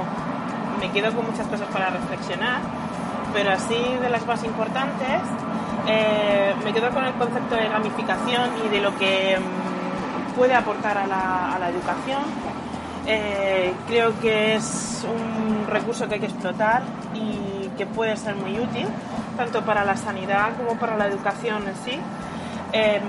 me 0.79 0.91
quedo 0.91 1.13
con 1.15 1.25
muchas 1.25 1.47
cosas 1.47 1.67
para 1.71 1.89
reflexionar, 1.89 2.59
pero 3.33 3.51
así 3.51 3.75
de 4.01 4.09
las 4.09 4.25
más 4.25 4.43
importantes, 4.43 5.21
eh, 5.87 6.53
me 6.63 6.73
quedo 6.73 6.89
con 6.91 7.05
el 7.05 7.13
concepto 7.13 7.55
de 7.55 7.69
gamificación 7.69 8.49
y 8.65 8.69
de 8.69 8.81
lo 8.81 8.97
que 8.97 9.37
mm, 9.37 10.35
puede 10.35 10.55
aportar 10.55 10.97
a 10.97 11.07
la, 11.07 11.69
educación. 11.69 12.23
Eh, 13.07 13.73
creo 13.87 14.19
que 14.19 14.55
es 14.55 15.05
un 15.07 15.67
recurso 15.67 16.07
que 16.07 16.15
hay 16.15 16.19
que 16.19 16.27
explotar 16.27 16.83
y 17.13 17.69
que 17.77 17.85
puede 17.85 18.17
ser 18.17 18.35
muy 18.35 18.59
útil, 18.59 18.87
tanto 19.37 19.63
para 19.63 19.83
la 19.83 19.95
sanidad 19.95 20.55
como 20.57 20.79
para 20.79 20.97
la 20.97 21.07
educación 21.07 21.67
en 21.67 21.75
sí. 21.75 21.99
Em, 22.71 23.03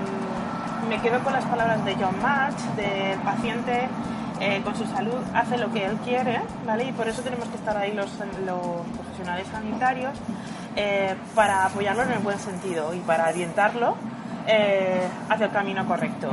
me 0.89 0.99
quedo 1.01 1.19
con 1.23 1.33
las 1.33 1.45
palabras 1.45 1.83
de 1.83 1.95
John 1.95 2.21
March, 2.21 2.59
del 2.75 3.19
paciente 3.19 3.89
eh, 4.39 4.61
con 4.63 4.75
su 4.75 4.85
salud 4.85 5.15
hace 5.33 5.57
lo 5.57 5.71
que 5.71 5.85
él 5.85 5.97
quiere, 6.03 6.41
¿vale? 6.65 6.85
Y 6.85 6.91
por 6.91 7.07
eso 7.07 7.21
tenemos 7.23 7.47
que 7.47 7.55
estar 7.55 7.75
ahí 7.75 7.93
los, 7.93 8.09
profesionales 8.09 9.47
sanitarios 9.51 10.13
eh, 10.75 11.15
para 11.33 11.65
apoyarlo 11.65 12.03
en 12.03 12.11
el 12.11 12.19
buen 12.19 12.37
sentido 12.37 12.93
y 12.93 12.99
para 12.99 13.29
orientarlo 13.29 13.95
eh, 14.45 15.07
hacia 15.29 15.47
el 15.47 15.51
camino 15.51 15.85
correcto. 15.87 16.29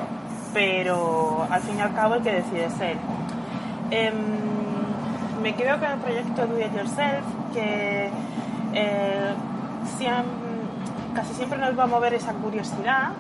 Pero 0.53 1.47
al 1.51 1.63
fin 1.63 1.79
y 1.79 1.81
al 1.81 1.95
cabo 1.95 2.17
el 2.17 2.23
que 2.23 2.33
decide 2.33 2.67
es 2.67 2.81
él. 2.81 2.99
Em, 3.91 4.15
me 5.43 5.55
quedo 5.55 5.79
con 5.79 5.91
el 5.91 5.99
proyecto 5.99 6.47
Do 6.47 6.61
It 6.61 6.75
Yourself, 6.77 7.25
que 7.55 8.11
eh, 8.75 9.35
casi 11.15 11.35
siempre 11.35 11.59
nos 11.59 11.79
va 11.79 11.85
a 11.85 11.87
mover 11.87 12.15
esa 12.15 12.33
curiosidad 12.35 13.13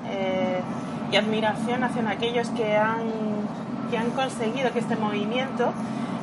y 1.10 1.16
admiración 1.16 1.84
hacia 1.84 2.08
aquellos 2.08 2.48
que 2.50 2.76
han, 2.76 3.04
que 3.90 3.98
han 3.98 4.10
conseguido 4.10 4.72
que 4.72 4.80
este 4.80 4.96
movimiento 4.96 5.72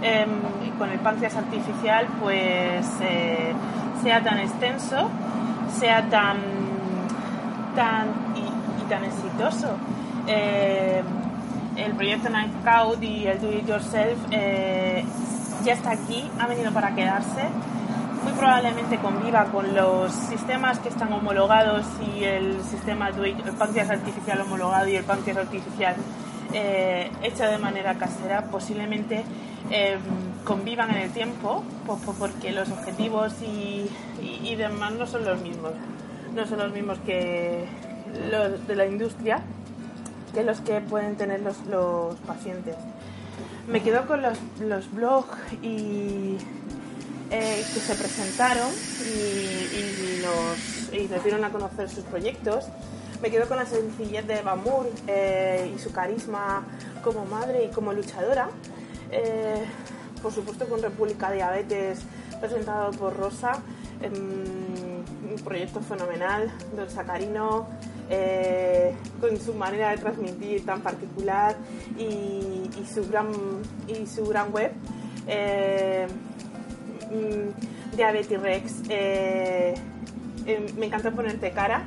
em, 0.01 0.29
con 0.77 0.89
el 0.89 0.99
páncreas 0.99 1.35
artificial 1.35 2.07
pues 2.19 2.87
eh, 3.01 3.53
sea 4.01 4.23
tan 4.23 4.39
extenso, 4.39 5.09
sea 5.79 6.09
tan, 6.09 6.37
tan 7.75 8.07
y, 8.35 8.89
tan 8.89 9.05
exitoso. 9.05 9.77
Eh, 10.27 11.03
el 11.75 11.93
proyecto 11.93 12.29
Scout 12.61 13.01
y 13.01 13.27
el 13.27 13.39
Do 13.39 13.51
It 13.51 13.67
Yourself 13.67 14.17
eh, 14.31 15.05
ya 15.63 15.73
está 15.73 15.91
aquí, 15.91 16.29
ha 16.39 16.47
venido 16.47 16.71
para 16.71 16.93
quedarse. 16.95 17.47
Muy 18.23 18.33
probablemente 18.33 18.97
conviva 18.97 19.45
con 19.45 19.73
los 19.73 20.11
sistemas 20.11 20.77
que 20.79 20.89
están 20.89 21.11
homologados 21.13 21.85
y 22.15 22.23
el 22.23 22.61
sistema 22.63 23.09
el 23.09 23.53
páncreas 23.57 23.89
artificial 23.89 24.41
homologado 24.41 24.87
y 24.87 24.95
el 24.95 25.03
páncreas 25.03 25.37
artificial 25.37 25.95
eh, 26.53 27.09
hecho 27.23 27.43
de 27.43 27.57
manera 27.57 27.95
casera. 27.97 28.45
Posiblemente 28.45 29.23
eh, 29.69 29.97
convivan 30.43 30.91
en 30.91 30.97
el 30.97 31.11
tiempo 31.11 31.63
po- 31.85 31.97
po- 31.97 32.13
porque 32.13 32.51
los 32.51 32.69
objetivos 32.69 33.33
y, 33.41 33.89
demás 34.55 34.93
no 34.93 35.05
son 35.07 35.25
los 35.25 35.39
mismos. 35.41 35.71
No 36.35 36.45
son 36.47 36.59
los 36.59 36.71
mismos 36.73 36.97
que 37.05 37.65
los 38.31 38.67
de 38.67 38.75
la 38.75 38.85
industria 38.85 39.41
que 40.33 40.43
los 40.43 40.61
que 40.61 40.79
pueden 40.81 41.15
tener 41.17 41.41
los, 41.41 41.57
los 41.67 42.15
pacientes. 42.27 42.75
Me 43.67 43.81
quedo 43.81 44.05
con 44.07 44.21
los, 44.21 44.37
los 44.61 44.89
blogs 44.91 45.37
y, 45.61 46.37
eh, 47.31 47.65
que 47.73 47.79
se 47.79 47.95
presentaron 47.95 48.69
y, 49.05 50.21
nos, 50.21 50.93
y 50.93 51.07
dieron 51.23 51.43
a 51.43 51.49
conocer 51.49 51.89
sus 51.89 52.03
proyectos. 52.05 52.65
Me 53.21 53.29
quedo 53.29 53.47
con 53.47 53.57
la 53.57 53.67
sencillez 53.67 54.25
de 54.25 54.41
Moore 54.41 54.89
eh, 55.05 55.71
y 55.75 55.77
su 55.77 55.91
carisma 55.91 56.63
como 57.03 57.23
madre 57.25 57.65
y 57.65 57.67
como 57.69 57.93
luchadora. 57.93 58.49
Eh, 59.11 59.63
por 60.23 60.31
supuesto 60.33 60.67
con 60.67 60.81
República 60.81 61.31
Diabetes 61.31 61.99
presentado 62.39 62.89
por 62.91 63.15
Rosa. 63.15 63.61
em, 64.01 64.11
un 65.31 65.39
proyecto 65.43 65.79
fenomenal, 65.81 66.51
Don 66.75 66.89
Sacarino, 66.89 67.67
eh, 68.09 68.95
con 69.19 69.39
su 69.39 69.53
manera 69.53 69.91
de 69.91 69.97
transmitir 69.97 70.65
tan 70.65 70.81
particular 70.81 71.55
y, 71.97 72.67
su, 72.91 73.07
gran, 73.07 73.27
y 73.87 74.07
su 74.07 74.25
gran 74.25 74.51
web. 74.51 74.71
Mm, 77.11 77.95
Diabetes 77.95 78.41
Rex. 78.41 78.73
eh, 78.89 79.75
me 80.75 80.87
encanta 80.87 81.11
ponerte 81.11 81.51
cara 81.51 81.85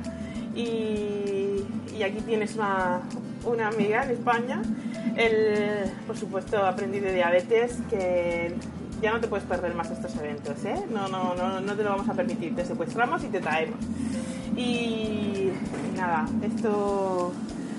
y, 0.55 1.63
aquí 2.03 2.21
tienes 2.25 2.55
una, 2.55 3.01
una 3.45 3.67
amiga 3.67 4.03
en 4.03 4.11
España. 4.11 4.61
El, 5.15 5.91
por 6.07 6.17
supuesto, 6.17 6.65
aprendí 6.65 6.99
de 6.99 7.13
diabetes 7.13 7.77
que 7.89 8.53
ya 9.01 9.11
no 9.11 9.19
te 9.19 9.27
puedes 9.27 9.45
perder 9.45 9.73
más 9.75 9.91
estos 9.91 10.15
eventos, 10.15 10.63
¿eh? 10.65 10.83
No, 10.91 11.07
no, 11.07 11.35
no, 11.35 11.59
no 11.59 11.75
te 11.75 11.83
lo 11.83 11.89
vamos 11.89 12.09
a 12.09 12.13
permitir. 12.13 12.55
Te 12.55 12.65
secuestramos 12.65 13.23
y 13.23 13.27
te 13.27 13.39
traemos. 13.39 13.79
Y 14.55 15.51
nada, 15.95 16.25
esto, 16.41 17.33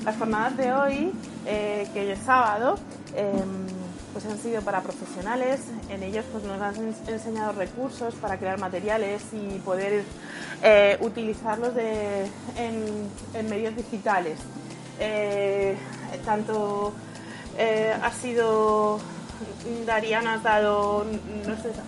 las 0.05 0.17
jornadas 0.17 0.57
de 0.57 0.73
hoy, 0.73 1.13
eh, 1.47 1.89
que 1.95 2.13
es 2.13 2.19
sábado, 2.21 2.79
em, 3.15 3.86
pues 4.17 4.25
han 4.33 4.39
sido 4.39 4.63
para 4.63 4.81
profesionales. 4.81 5.61
En 5.91 6.03
ellos 6.03 6.25
pues 6.33 6.43
nos 6.43 6.59
han 6.59 6.75
ens- 6.75 7.07
enseñado 7.07 7.53
recursos 7.53 8.15
para 8.15 8.39
crear 8.39 8.59
materiales 8.59 9.21
y 9.35 9.59
poder 9.59 10.05
eh, 10.63 10.97
utilizarlos 11.03 11.75
en, 12.57 13.11
medios 13.51 13.77
digitales. 13.77 14.39
Eh, 14.99 15.77
tanto 16.25 16.95
eh, 17.59 17.93
ha 18.03 18.11
sido 18.13 18.99
Dariana 19.85 20.41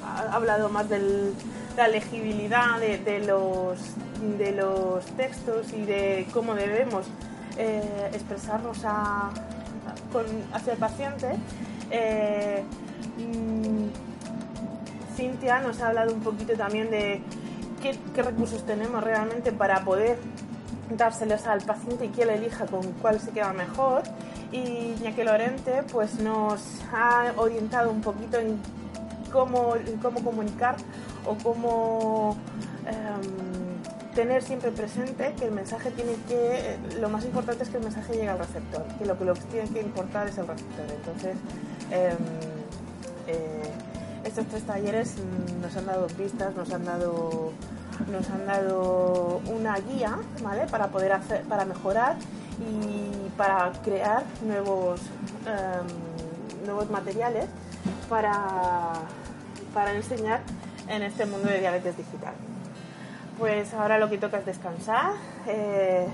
ha 0.04 0.34
hablado 0.34 0.68
más 0.68 0.86
de 0.90 1.32
la 1.78 1.88
legibilidad 1.88 2.78
de, 2.78 3.20
los, 3.20 3.78
de 4.36 4.52
los 4.52 5.02
textos 5.16 5.72
y 5.72 5.80
de 5.86 6.28
cómo 6.34 6.54
debemos 6.54 7.06
expresarnos 8.12 8.84
a- 8.84 9.30
con- 10.12 10.26
hacia 10.52 10.74
el 10.74 10.78
paciente. 10.78 11.28
Eh, 11.90 12.62
mm, 13.18 13.88
Cintia 15.16 15.60
nos 15.60 15.80
ha 15.80 15.88
hablado 15.88 16.14
un 16.14 16.20
poquito 16.20 16.54
también 16.54 16.90
de 16.90 17.20
qué, 17.82 18.22
recursos 18.22 18.64
tenemos 18.66 19.02
realmente 19.02 19.52
para 19.52 19.84
poder 19.84 20.18
dárselos 20.90 21.46
al 21.46 21.60
paciente 21.62 22.06
y 22.06 22.08
que 22.08 22.22
él 22.22 22.30
elija 22.30 22.66
con 22.66 22.82
cuál 23.00 23.20
se 23.20 23.30
queda 23.30 23.52
mejor. 23.52 24.02
Y 24.52 24.94
Ñaque 25.02 25.24
Lorente 25.24 25.82
pues 25.92 26.18
nos 26.20 26.60
ha 26.92 27.32
orientado 27.36 27.90
un 27.90 28.00
poquito 28.00 28.38
en 28.38 28.58
cómo, 29.32 29.74
cómo 30.00 30.22
comunicar 30.22 30.76
o 31.26 31.34
cómo 31.42 32.36
em, 32.86 33.67
tener 34.18 34.42
siempre 34.42 34.72
presente 34.72 35.32
que 35.38 35.44
el 35.44 35.52
mensaje 35.52 35.92
tiene 35.92 36.14
que, 36.26 36.76
lo 37.00 37.08
más 37.08 37.24
importante 37.24 37.62
es 37.62 37.70
que 37.70 37.76
el 37.76 37.84
mensaje 37.84 38.14
llegue 38.14 38.28
al 38.28 38.40
receptor, 38.40 38.82
que 38.98 39.06
lo 39.06 39.16
que 39.16 39.24
lo 39.24 39.34
tiene 39.34 39.70
que 39.70 39.80
importar 39.80 40.26
es 40.26 40.36
el 40.38 40.48
receptor. 40.48 40.86
Entonces, 40.90 41.36
em, 41.92 42.16
eh, 43.28 43.70
estos 44.24 44.44
tres 44.46 44.64
talleres 44.64 45.14
nos 45.62 45.76
han 45.76 45.86
dado 45.86 46.08
pistas, 46.08 46.52
nos 46.56 46.68
han 46.72 46.84
dado 46.84 47.52
nos 48.10 48.28
han 48.30 48.44
dado 48.44 49.40
una 49.46 49.76
guía, 49.78 50.18
¿vale? 50.42 50.66
Para 50.66 50.88
poder 50.88 51.12
hacer, 51.12 51.42
para 51.44 51.64
mejorar 51.64 52.16
y 52.58 53.28
para 53.36 53.70
crear 53.84 54.24
nuevos 54.44 55.00
em, 55.46 56.66
nuevos 56.66 56.90
materiales 56.90 57.46
para, 58.08 58.94
para 59.72 59.94
enseñar 59.94 60.40
en 60.88 61.02
este 61.04 61.24
mundo 61.24 61.48
de 61.48 61.60
diabetes 61.60 61.96
digital. 61.96 62.34
Pues 63.38 63.72
ahora 63.74 63.98
lo 63.98 64.10
que 64.10 64.18
toca 64.18 64.38
es 64.38 64.46
descansar, 64.46 65.12
eh, 65.46 66.06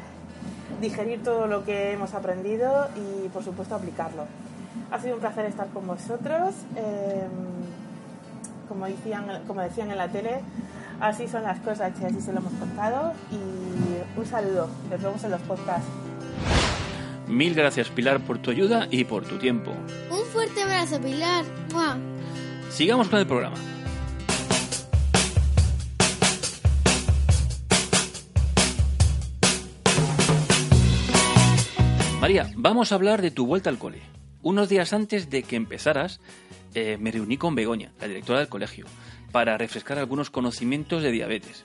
digerir 0.80 1.22
todo 1.22 1.46
lo 1.46 1.64
que 1.64 1.92
hemos 1.92 2.12
aprendido 2.14 2.88
y 2.96 3.28
por 3.28 3.42
supuesto 3.42 3.74
aplicarlo. 3.74 4.26
Ha 4.90 5.00
sido 5.00 5.14
un 5.14 5.20
placer 5.20 5.46
estar 5.46 5.68
con 5.68 5.86
vosotros. 5.86 6.54
eh, 6.76 7.26
como, 8.68 8.86
decían, 8.86 9.26
como 9.46 9.60
decían 9.60 9.90
en 9.90 9.98
la 9.98 10.08
tele, 10.08 10.40
así 11.00 11.28
son 11.28 11.42
las 11.42 11.58
cosas 11.60 11.92
y 12.00 12.04
así 12.04 12.20
se 12.20 12.32
lo 12.32 12.38
hemos 12.40 12.52
contado. 12.54 13.12
Y 13.30 14.18
un 14.18 14.26
saludo, 14.26 14.68
nos 14.90 15.02
vemos 15.02 15.24
en 15.24 15.30
los 15.30 15.40
podcasts. 15.42 15.86
Mil 17.28 17.54
gracias 17.54 17.88
Pilar 17.88 18.20
por 18.20 18.38
tu 18.38 18.50
ayuda 18.50 18.86
y 18.90 19.04
por 19.04 19.24
tu 19.24 19.38
tiempo. 19.38 19.70
Un 20.10 20.24
fuerte 20.32 20.62
abrazo, 20.62 21.00
Pilar. 21.00 21.44
¡Mua! 21.72 21.96
Sigamos 22.70 23.08
con 23.08 23.18
el 23.20 23.26
programa. 23.26 23.56
María, 32.24 32.50
vamos 32.56 32.90
a 32.90 32.94
hablar 32.94 33.20
de 33.20 33.30
tu 33.30 33.44
vuelta 33.44 33.68
al 33.68 33.76
cole. 33.76 34.00
Unos 34.40 34.70
días 34.70 34.94
antes 34.94 35.28
de 35.28 35.42
que 35.42 35.56
empezaras, 35.56 36.20
eh, 36.74 36.96
me 36.98 37.10
reuní 37.10 37.36
con 37.36 37.54
Begoña, 37.54 37.92
la 38.00 38.08
directora 38.08 38.38
del 38.38 38.48
colegio, 38.48 38.86
para 39.30 39.58
refrescar 39.58 39.98
algunos 39.98 40.30
conocimientos 40.30 41.02
de 41.02 41.12
diabetes. 41.12 41.62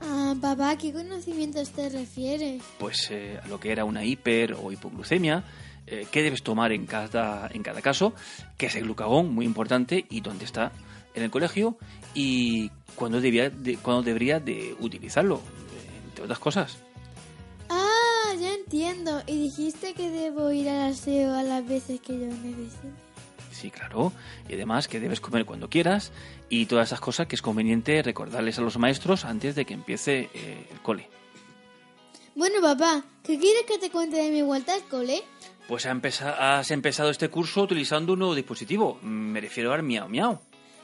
Ah, 0.00 0.36
papá, 0.40 0.78
¿qué 0.78 0.92
conocimientos 0.92 1.70
te 1.70 1.88
refieres? 1.88 2.62
Pues 2.78 3.08
eh, 3.10 3.40
a 3.42 3.48
lo 3.48 3.58
que 3.58 3.72
era 3.72 3.84
una 3.84 4.04
hiper 4.04 4.52
o 4.52 4.70
hipoglucemia, 4.70 5.42
eh, 5.88 6.06
qué 6.12 6.22
debes 6.22 6.44
tomar 6.44 6.70
en 6.70 6.86
cada, 6.86 7.50
en 7.52 7.64
cada 7.64 7.82
caso, 7.82 8.14
qué 8.56 8.66
es 8.66 8.76
el 8.76 8.84
glucagón, 8.84 9.34
muy 9.34 9.46
importante, 9.46 10.06
y 10.08 10.20
dónde 10.20 10.44
está 10.44 10.70
en 11.16 11.24
el 11.24 11.30
colegio, 11.32 11.76
y 12.14 12.70
cuándo, 12.94 13.20
debía 13.20 13.50
de, 13.50 13.76
cuándo 13.78 14.04
debería 14.04 14.38
de 14.38 14.76
utilizarlo, 14.78 15.40
entre 16.08 16.22
otras 16.22 16.38
cosas. 16.38 16.78
Entiendo. 18.68 19.22
Y 19.26 19.44
dijiste 19.44 19.94
que 19.94 20.10
debo 20.10 20.52
ir 20.52 20.68
al 20.68 20.92
aseo 20.92 21.32
a 21.34 21.42
las 21.42 21.66
veces 21.66 22.00
que 22.02 22.12
yo 22.12 22.26
necesite. 22.26 22.88
Sí, 23.50 23.70
claro. 23.70 24.12
Y 24.46 24.54
además 24.54 24.88
que 24.88 25.00
debes 25.00 25.20
comer 25.20 25.46
cuando 25.46 25.70
quieras 25.70 26.12
y 26.50 26.66
todas 26.66 26.88
esas 26.90 27.00
cosas 27.00 27.26
que 27.28 27.34
es 27.34 27.40
conveniente 27.40 28.02
recordarles 28.02 28.58
a 28.58 28.60
los 28.60 28.76
maestros 28.76 29.24
antes 29.24 29.54
de 29.54 29.64
que 29.64 29.72
empiece 29.72 30.28
eh, 30.34 30.66
el 30.70 30.80
cole. 30.82 31.08
Bueno, 32.34 32.60
papá, 32.60 33.04
¿qué 33.24 33.38
quieres 33.38 33.62
que 33.66 33.78
te 33.78 33.90
cuente 33.90 34.18
de 34.18 34.30
mi 34.30 34.42
vuelta 34.42 34.74
al 34.74 34.84
cole? 34.84 35.22
Pues 35.66 35.86
has 35.86 36.70
empezado 36.70 37.08
este 37.08 37.30
curso 37.30 37.62
utilizando 37.62 38.12
un 38.12 38.18
nuevo 38.18 38.34
dispositivo. 38.34 38.98
Me 39.00 39.40
refiero 39.40 39.72
al 39.72 39.82
Miau 39.82 40.10
Miau. 40.10 40.38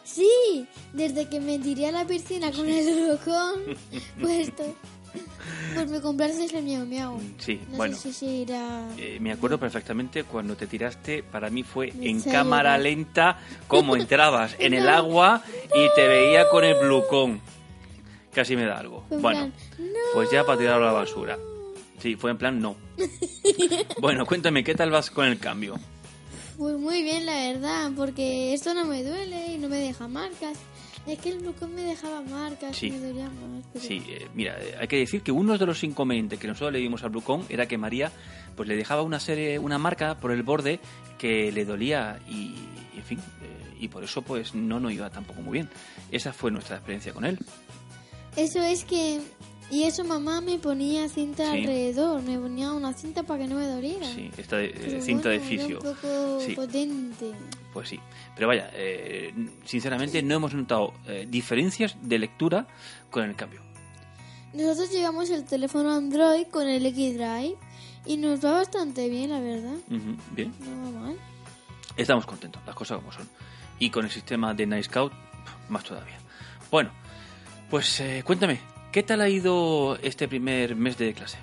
Sí, 0.04 0.66
desde 0.94 1.28
que 1.28 1.38
me 1.38 1.58
tiré 1.58 1.88
a 1.88 1.92
la 1.92 2.06
piscina 2.06 2.50
con 2.50 2.66
el 2.66 3.08
rocón 3.10 3.76
puesto. 4.18 4.74
Pues 5.74 5.90
me 5.90 6.00
compraste 6.00 6.44
el 6.56 6.62
miau 6.62 6.86
miau. 6.86 7.20
Sí, 7.38 7.60
No 7.70 7.76
bueno. 7.78 7.96
sé 7.96 8.12
si 8.12 8.26
irá... 8.42 8.86
Eh, 8.96 9.18
me 9.20 9.32
acuerdo 9.32 9.58
perfectamente 9.58 10.22
cuando 10.22 10.56
te 10.56 10.66
tiraste, 10.68 11.22
para 11.24 11.50
mí 11.50 11.62
fue 11.64 11.90
Me 11.92 12.10
en 12.10 12.20
cámara 12.22 12.78
lenta, 12.78 13.38
como 13.66 13.96
entrabas 13.96 14.54
en 14.60 14.74
el 14.74 14.88
agua 14.88 15.42
y 15.74 15.88
te 15.96 16.06
veía 16.06 16.48
con 16.48 16.62
el 16.64 16.76
blucón. 16.76 17.40
Casi 18.32 18.54
me 18.56 18.64
da 18.66 18.78
algo. 18.78 19.04
Fue 19.08 19.16
en 19.16 19.22
Bueno, 19.22 19.38
plan, 19.40 19.52
"No". 19.92 19.98
pues 20.14 20.30
ya 20.30 20.44
para 20.44 20.58
tirarlo 20.58 20.84
a 20.88 20.92
la 20.92 20.98
basura. 21.00 21.38
Sí, 22.00 22.14
fue 22.16 22.30
en 22.30 22.38
plan 22.38 22.60
no. 22.60 22.76
Bueno, 24.00 24.26
cuéntame, 24.26 24.62
¿qué 24.62 24.74
tal 24.74 24.90
vas 24.90 25.10
con 25.10 25.26
el 25.26 25.38
cambio? 25.38 25.74
Pues 26.56 26.76
muy 26.78 27.02
bien, 27.02 27.26
la 27.26 27.34
verdad, 27.34 27.90
porque 27.96 28.54
esto 28.54 28.74
no 28.74 28.84
me 28.84 29.02
duele 29.02 29.54
y 29.54 29.58
no 29.58 29.68
me 29.68 29.78
deja 29.78 30.06
marcas. 30.06 30.56
Es 31.06 31.18
que 31.18 31.28
el 31.30 31.40
glucón 31.40 31.74
me 31.74 31.82
dejaba 31.82 32.22
marcas 32.22 32.74
Sí. 32.76 32.90
me 32.90 32.98
dolía 32.98 33.26
más. 33.28 33.64
pero- 33.72 33.84
Sí, 33.84 34.02
eh, 34.08 34.26
mira, 34.34 34.56
eh, 34.58 34.74
hay 34.80 34.88
que 34.88 34.96
decir 34.98 35.20
que 35.22 35.32
uno 35.32 35.58
de 35.58 35.66
los 35.66 35.84
inconvenientes 35.84 36.38
que 36.38 36.46
nosotros 36.46 36.72
le 36.72 36.78
dimos 36.78 37.02
al 37.02 37.10
Blucón 37.10 37.44
era 37.50 37.66
que 37.68 37.76
María 37.76 38.10
pues 38.56 38.68
le 38.68 38.74
dejaba 38.76 39.02
una 39.02 39.20
serie, 39.20 39.58
una 39.58 39.78
marca 39.78 40.16
por 40.18 40.30
el 40.32 40.42
borde 40.42 40.80
que 41.18 41.52
le 41.52 41.64
dolía 41.66 42.18
y, 42.28 42.54
en 42.96 43.02
fin, 43.04 43.18
eh, 43.18 43.76
y 43.80 43.88
por 43.88 44.02
eso 44.04 44.22
pues 44.22 44.54
no 44.54 44.80
nos 44.80 44.92
iba 44.92 45.10
tampoco 45.10 45.42
muy 45.42 45.52
bien. 45.54 45.68
Esa 46.10 46.32
fue 46.32 46.50
nuestra 46.50 46.76
experiencia 46.76 47.12
con 47.12 47.24
él. 47.26 47.38
Eso 48.36 48.62
es 48.62 48.84
que... 48.84 49.20
Y 49.74 49.82
eso 49.84 50.04
mamá 50.04 50.40
me 50.40 50.58
ponía 50.58 51.08
cinta 51.08 51.50
Sí. 51.50 51.58
alrededor, 51.58 52.22
me 52.22 52.38
ponía 52.38 52.72
una 52.72 52.92
cinta 52.92 53.24
para 53.24 53.40
que 53.42 53.48
no 53.48 53.56
me 53.56 53.66
doliera. 53.66 54.06
Sí, 54.06 54.30
esta 54.36 54.56
de- 54.58 54.66
eh, 54.66 54.72
Pero 54.76 55.02
cinta 55.02 55.28
de 55.30 55.38
bueno, 55.38 55.52
era 55.52 55.62
fisio. 55.62 55.78
un 55.78 55.94
poco 55.96 56.40
Sí. 56.40 56.52
potente. 56.54 57.32
Pues 57.72 57.88
sí. 57.88 57.98
Pero 58.36 58.46
vaya, 58.48 58.70
eh, 58.74 59.34
sinceramente 59.64 60.22
no 60.22 60.36
hemos 60.36 60.54
notado 60.54 60.92
eh, 61.06 61.26
diferencias 61.28 61.96
de 62.00 62.18
lectura 62.20 62.68
con 63.10 63.24
el 63.24 63.34
cambio. 63.34 63.62
Nosotros 64.52 64.92
llevamos 64.92 65.30
el 65.30 65.44
teléfono 65.44 65.90
Android 65.92 66.46
con 66.46 66.68
el 66.68 66.86
X-Drive 66.86 67.56
y 68.06 68.16
nos 68.18 68.44
va 68.44 68.52
bastante 68.52 69.08
bien, 69.08 69.30
la 69.30 69.40
verdad. 69.40 69.74
Bien. 70.30 70.52
No 70.60 70.84
va 70.92 71.00
mal. 71.06 71.16
Estamos 71.96 72.26
contentos, 72.26 72.62
las 72.64 72.76
cosas 72.76 72.98
como 72.98 73.10
son. 73.10 73.28
Y 73.80 73.90
con 73.90 74.04
el 74.04 74.10
sistema 74.12 74.54
de 74.54 74.66
Night 74.66 74.84
Scout, 74.84 75.12
más 75.68 75.82
todavía. 75.82 76.18
Bueno, 76.70 76.92
pues 77.70 77.98
eh, 78.00 78.22
cuéntame, 78.24 78.60
¿qué 78.94 79.02
tal 79.02 79.20
ha 79.22 79.28
ido 79.28 79.96
este 80.02 80.28
primer 80.28 80.76
mes 80.76 80.96
de 80.96 81.12
clase? 81.12 81.36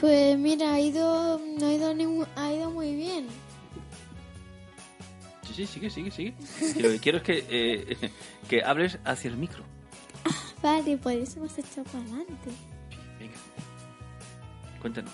Pues 0.00 0.36
mira, 0.36 0.74
ha 0.74 0.80
ido, 0.80 1.38
no 1.60 1.66
ha 1.68 1.72
ido, 1.72 1.94
ningún- 1.94 2.26
ha 2.34 2.52
ido 2.52 2.72
muy 2.72 2.96
bien. 2.96 3.26
Sí, 5.46 5.54
sí, 5.54 5.66
sigue, 5.66 5.90
sigue, 5.90 6.10
sigue. 6.10 6.34
Y 6.76 6.82
lo 6.82 6.88
que 6.88 6.98
quiero 6.98 7.18
es 7.18 7.24
que, 7.24 7.46
eh, 7.48 8.10
que 8.48 8.64
hables 8.64 8.98
hacia 9.04 9.30
el 9.30 9.36
micro. 9.36 9.62
Vale, 10.60 10.96
por 10.96 11.12
eso 11.12 11.38
hemos 11.38 11.56
hecho 11.56 11.84
para 11.84 12.00
adelante. 12.00 12.50
Venga. 13.20 13.34
Cuéntanos, 14.80 15.12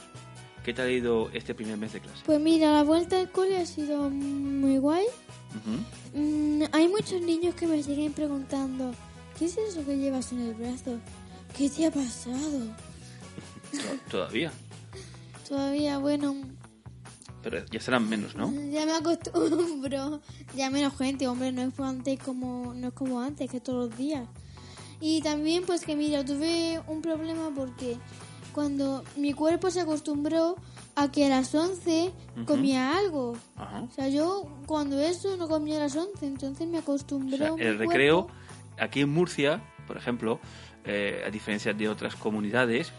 ¿qué 0.65 0.73
tal 0.73 0.87
ha 0.89 0.91
ido 0.91 1.29
este 1.35 1.55
primer 1.55 1.77
mes 1.77 1.93
de 1.93 2.01
clase? 2.01 2.23
Pues 2.25 2.41
mira, 2.41 2.73
la 2.73 2.83
vuelta 2.83 3.21
al 3.21 3.31
cole 3.31 3.59
ha 3.59 3.67
sido 3.67 4.09
muy 4.09 4.79
guay. 4.79 5.05
Mm, 6.15 6.63
hay 6.73 6.89
muchos 6.89 7.21
niños 7.21 7.55
que 7.55 7.67
me 7.67 7.83
siguen 7.83 8.15
preguntando, 8.15 8.93
¿qué 9.39 9.45
es 9.47 9.59
eso 9.59 9.85
que 9.85 9.99
llevas 9.99 10.33
en 10.33 10.41
el 10.41 10.55
brazo? 10.55 10.99
¿Qué 11.59 11.69
te 11.69 11.87
ha 11.87 11.91
pasado? 11.91 12.67
To- 13.73 14.11
Todavía, 14.11 14.53
Todavía, 15.49 15.99
bueno, 15.99 16.35
pero 17.43 17.65
ya 17.71 17.81
serán 17.81 18.09
menos, 18.09 18.35
¿no? 18.37 18.53
ya 18.71 18.85
me 18.87 18.93
acostumbro. 18.93 20.21
Ya 20.55 20.71
menos 20.71 20.97
gente, 20.97 21.27
hombre, 21.27 21.53
no 21.53 21.63
es 21.63 21.75
como 21.75 21.89
antes 21.89 22.19
como, 22.21 22.75
no 22.75 22.89
es 22.89 22.95
como 22.95 23.21
antes, 23.21 23.51
que 23.51 23.61
todos 23.61 23.89
los 23.89 23.99
días. 23.99 24.27
Y 25.01 25.23
también, 25.23 25.65
pues 25.65 25.85
que 25.85 25.97
mira, 25.97 26.25
tuve 26.25 26.81
un 26.87 27.01
problema 27.03 27.51
porque 27.55 27.97
cuando 28.53 29.05
mi 29.17 29.33
cuerpo 29.33 29.71
se 29.71 29.81
acostumbró 29.81 30.57
a 30.97 31.11
que 31.11 31.27
a 31.27 31.29
las 31.29 31.55
11 31.55 32.13
Ujú. 32.37 32.45
comía 32.45 32.97
algo. 32.99 33.37
Ajá. 33.57 33.83
O 33.83 33.95
sea, 33.95 34.09
yo 34.09 34.47
cuando 34.67 35.01
eso 35.01 35.37
no 35.37 35.49
comía 35.49 35.77
a 35.77 35.81
las 35.81 35.97
11, 35.97 36.27
entonces 36.27 36.67
me 36.69 36.79
O 36.79 36.81
acostumbró. 36.81 37.39
sea, 37.39 37.67
el 37.67 37.79
recreo, 37.79 38.27
aquí 38.79 39.01
en 39.01 39.11
Murcia, 39.11 39.63
por 39.87 39.97
ejemplo, 39.97 40.41
eh, 40.89 41.23
a 41.25 41.31
diferencia 41.31 41.73
de 41.73 41.89
otras 41.89 42.17
comunidades, 42.17 42.93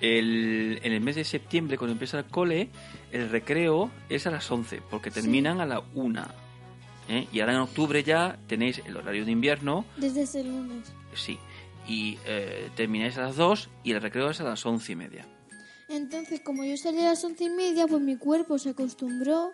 el- 0.00 0.78
en 0.82 0.92
el 0.92 1.00
mes 1.00 1.16
de 1.16 1.24
septiembre, 1.24 1.76
cuando 1.76 1.92
empieza 1.92 2.18
el 2.18 2.24
cole, 2.26 2.70
el 3.12 3.28
recreo 3.30 3.90
es 4.08 4.26
a 4.26 4.30
las 4.30 4.48
11, 4.50 4.80
porque 4.90 5.10
terminan 5.10 5.60
a 5.60 5.66
la 5.66 5.80
1. 5.94 6.26
¿eh? 7.08 7.26
Y 7.32 7.40
ahora 7.40 7.54
en 7.54 7.58
octubre 7.60 8.02
ya 8.04 8.38
tenéis 8.46 8.80
el 8.86 8.96
horario 8.96 9.24
de 9.24 9.32
invierno, 9.32 9.84
Desde 9.96 10.22
ese 10.22 10.44
lunes. 10.44 10.92
sí, 11.14 11.38
y 11.88 12.18
eh, 12.24 12.70
termináis 12.76 13.18
a 13.18 13.22
las 13.22 13.36
2 13.36 13.68
y 13.82 13.92
el 13.92 14.00
recreo 14.00 14.30
es 14.30 14.40
a 14.40 14.44
las 14.44 14.64
11 14.64 14.92
y 14.92 14.96
media. 14.96 15.26
Entonces, 15.88 16.40
como 16.40 16.64
yo 16.64 16.76
salía 16.76 17.06
a 17.06 17.10
las 17.10 17.24
once 17.24 17.42
y 17.44 17.50
media, 17.50 17.88
pues 17.88 18.00
mi 18.00 18.16
cuerpo 18.16 18.58
se 18.60 18.70
acostumbró 18.70 19.50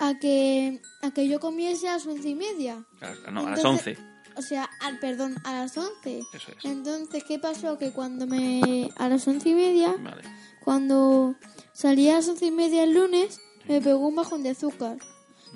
a 0.00 0.18
que, 0.18 0.80
a 1.00 1.12
que 1.12 1.28
yo 1.28 1.38
comiese 1.38 1.88
a 1.88 1.92
las 1.92 2.06
once 2.08 2.28
y 2.30 2.34
media. 2.34 2.84
A- 3.00 3.30
no, 3.30 3.46
a 3.46 3.50
las 3.50 3.60
Entonces- 3.60 3.96
11. 3.98 4.09
O 4.36 4.42
sea, 4.42 4.68
al, 4.80 4.98
perdón, 4.98 5.36
a 5.44 5.52
las 5.52 5.76
once. 5.76 6.22
Eso 6.32 6.52
es. 6.52 6.64
Entonces, 6.64 7.24
¿qué 7.24 7.38
pasó? 7.38 7.78
Que 7.78 7.92
cuando 7.92 8.26
me... 8.26 8.90
A 8.96 9.08
las 9.08 9.26
once 9.26 9.48
y 9.50 9.54
media, 9.54 9.94
Vale. 9.98 10.22
cuando 10.64 11.36
salía 11.72 12.12
a 12.12 12.16
las 12.16 12.28
once 12.28 12.46
y 12.46 12.50
media 12.50 12.84
el 12.84 12.94
lunes, 12.94 13.40
me 13.68 13.80
pegó 13.80 14.06
un 14.06 14.16
bajón 14.16 14.42
de 14.42 14.50
azúcar. 14.50 14.98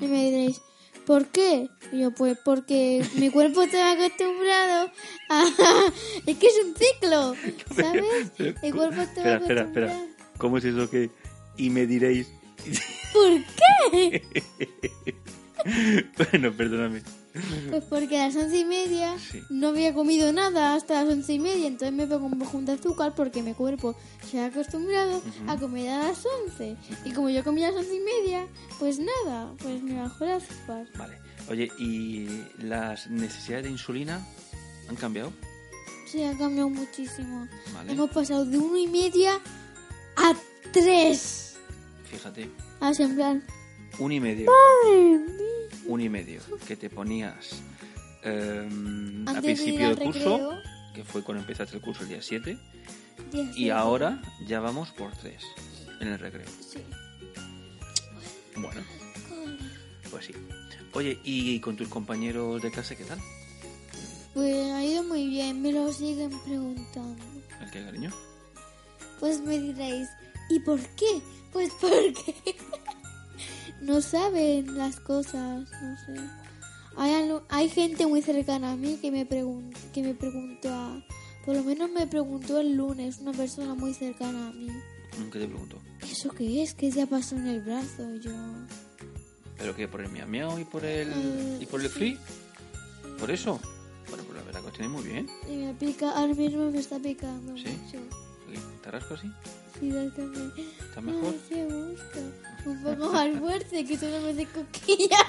Y 0.00 0.06
me 0.06 0.24
diréis, 0.24 0.60
¿por 1.06 1.28
qué? 1.28 1.68
Y 1.92 2.00
yo, 2.00 2.10
pues 2.10 2.36
porque 2.44 3.04
mi 3.16 3.30
cuerpo 3.30 3.62
está 3.62 3.92
acostumbrado 3.92 4.90
a... 5.30 5.44
es 6.26 6.36
que 6.36 6.46
es 6.46 6.60
un 6.64 6.74
ciclo, 6.74 7.34
¿sabes? 7.74 8.32
Mi 8.62 8.72
cuerpo 8.72 9.02
está 9.02 9.20
Espera, 9.20 9.36
espera, 9.36 9.62
espera. 9.62 10.06
¿Cómo 10.38 10.58
es 10.58 10.64
eso 10.64 10.90
que.? 10.90 11.10
Y 11.56 11.70
me 11.70 11.86
diréis. 11.86 12.28
¿Por 13.12 13.44
qué? 14.00 14.24
bueno, 16.32 16.52
perdóname. 16.52 17.02
Pues 17.70 17.82
porque 17.90 18.20
a 18.20 18.28
las 18.28 18.36
once 18.36 18.58
y 18.60 18.64
media 18.64 19.16
Sí. 19.18 19.42
no 19.50 19.68
había 19.68 19.92
comido 19.92 20.32
nada 20.32 20.74
hasta 20.74 21.02
las 21.02 21.12
once 21.12 21.32
y 21.32 21.38
media, 21.40 21.66
entonces 21.66 21.92
me 21.92 22.06
pegó 22.06 22.26
un 22.26 22.38
bajón 22.38 22.64
de 22.64 22.72
azúcar 22.72 23.12
porque 23.16 23.42
mi 23.42 23.54
cuerpo 23.54 23.96
se 24.30 24.38
ha 24.40 24.46
acostumbrado 24.46 25.20
a 25.48 25.56
comer 25.58 25.90
a 25.90 25.98
las 26.08 26.24
once. 26.24 26.76
Y 27.04 27.10
como 27.12 27.30
yo 27.30 27.42
comía 27.42 27.68
a 27.68 27.70
las 27.72 27.80
once 27.80 27.96
y 27.96 28.00
media, 28.00 28.46
pues 28.78 29.00
nada, 29.00 29.52
pues 29.58 29.82
me 29.82 30.00
bajó 30.00 30.24
el 30.24 30.30
azúcar. 30.32 30.86
Vale. 30.96 31.18
Oye, 31.50 31.68
¿y 31.78 32.28
las 32.58 33.08
necesidades 33.10 33.64
de 33.64 33.70
insulina 33.72 34.24
han 34.88 34.94
cambiado? 34.96 35.32
Sí, 36.06 36.22
ha 36.22 36.38
cambiado 36.38 36.68
muchísimo. 36.70 37.48
Vale. 37.74 37.92
Hemos 37.92 38.10
pasado 38.10 38.44
de 38.44 38.56
uno 38.58 38.78
y 38.78 38.86
media 38.86 39.40
a 40.16 40.32
tres. 40.72 41.56
Fíjate, 42.08 42.48
en 42.80 43.16
plan, 43.16 43.42
un 43.98 44.12
y 44.12 44.20
medio. 44.20 44.48
¡ay, 44.86 44.94
mi- 45.18 45.63
Un 45.86 46.00
y 46.00 46.08
medio 46.08 46.40
que 46.66 46.76
te 46.76 46.88
ponías 46.90 47.62
em, 48.22 49.26
a 49.28 49.40
principio 49.40 49.88
del 49.88 49.98
curso, 49.98 50.30
recreo. 50.38 50.62
que 50.94 51.04
fue 51.04 51.22
cuando 51.22 51.42
empezaste 51.42 51.76
el 51.76 51.82
curso 51.82 52.02
el 52.02 52.08
día 52.08 52.22
7, 52.22 52.58
diez, 53.32 53.56
y 53.56 53.70
ahora 53.70 54.22
ya 54.46 54.60
vamos 54.60 54.90
por 54.92 55.12
3 55.12 55.42
en 56.00 56.08
el 56.08 56.18
recreo. 56.18 56.46
Sí. 56.60 56.78
Bueno, 58.56 58.82
pues 60.10 60.26
sí. 60.26 60.32
Oye, 60.92 61.18
¿y 61.24 61.60
con 61.60 61.76
tus 61.76 61.88
compañeros 61.88 62.62
de 62.62 62.70
clase 62.70 62.96
qué 62.96 63.04
tal? 63.04 63.18
Pues 64.32 64.54
ha 64.72 64.84
ido 64.84 65.02
muy 65.04 65.28
bien, 65.28 65.60
me 65.60 65.72
lo 65.72 65.92
siguen 65.92 66.30
preguntando. 66.44 67.22
¿El 67.60 67.70
qué, 67.70 67.84
cariño? 67.84 68.10
Pues 69.20 69.40
me 69.40 69.58
diréis, 69.58 70.08
¿y 70.50 70.60
por 70.60 70.80
qué? 70.80 71.20
Pues 71.52 71.70
porque 71.80 72.34
no 73.84 74.00
saben 74.00 74.76
las 74.76 74.98
cosas, 75.00 75.68
no 75.82 75.96
sé. 76.06 76.20
Hay, 76.96 77.30
hay 77.48 77.68
gente 77.68 78.06
muy 78.06 78.22
cercana 78.22 78.72
a 78.72 78.76
mí 78.76 78.98
que 79.00 79.10
me, 79.10 79.26
pregun 79.26 79.72
que 79.92 80.02
me 80.02 80.14
preguntó, 80.14 80.68
a- 80.72 81.02
por 81.44 81.54
lo 81.56 81.62
menos 81.64 81.90
me 81.90 82.06
preguntó 82.06 82.58
el 82.60 82.74
lunes, 82.74 83.18
una 83.18 83.32
persona 83.32 83.74
muy 83.74 83.92
cercana 83.94 84.48
a 84.48 84.52
mí. 84.52 84.68
¿Qué 85.32 85.38
te 85.40 85.46
pregunto? 85.46 85.78
¿Eso 86.02 86.30
qué 86.30 86.62
es? 86.62 86.74
¿Qué 86.74 86.90
ya 86.90 87.06
pasó 87.06 87.36
en 87.36 87.46
el 87.48 87.60
brazo? 87.60 88.14
Yo, 88.16 88.32
¿Pero 89.58 89.74
qué? 89.76 89.86
¿Por 89.88 90.00
el 90.02 90.10
miau 90.10 90.28
miau 90.28 90.58
y 90.58 90.64
por 90.64 90.84
el, 90.84 91.08
Eh, 91.12 91.58
y 91.60 91.66
por 91.66 91.80
el 91.80 91.88
free? 91.88 92.18
¿Por 93.18 93.30
eso? 93.30 93.60
Bueno, 94.08 94.24
pues 94.24 94.36
la 94.38 94.44
verdad 94.44 94.60
que 94.62 94.66
os 94.68 94.72
tenéis 94.74 94.92
muy 94.92 95.02
bien. 95.04 95.28
y 95.48 95.56
me 95.56 95.74
pica, 95.74 96.10
ahora 96.10 96.34
mismo 96.34 96.70
me 96.70 96.78
está 96.78 96.98
picando 96.98 97.56
¿Sí? 97.56 97.68
mucho. 97.68 97.98
¿Te 98.82 98.90
rasco 98.90 99.14
así? 99.14 99.28
Sí, 99.80 99.90
también. 100.14 100.52
¿Está 100.88 101.00
mejor? 101.00 101.32
Ay, 101.34 101.40
qué 101.48 101.64
gusto. 101.64 102.20
Un 102.66 102.82
poco 102.82 103.12
más 103.12 103.38
fuerte, 103.38 103.84
que 103.84 103.96
solo 103.98 104.20
me 104.20 104.30
hace 104.30 104.46
coquilla. 104.46 105.18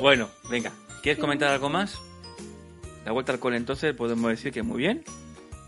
Bueno, 0.00 0.28
venga. 0.50 0.72
¿Quieres 1.02 1.20
comentar 1.20 1.48
algo 1.50 1.68
más? 1.68 1.94
La 3.04 3.12
vuelta 3.12 3.32
al 3.32 3.40
cole 3.40 3.56
entonces 3.56 3.94
podemos 3.94 4.30
decir 4.30 4.52
que 4.52 4.62
muy 4.62 4.78
bien 4.78 5.02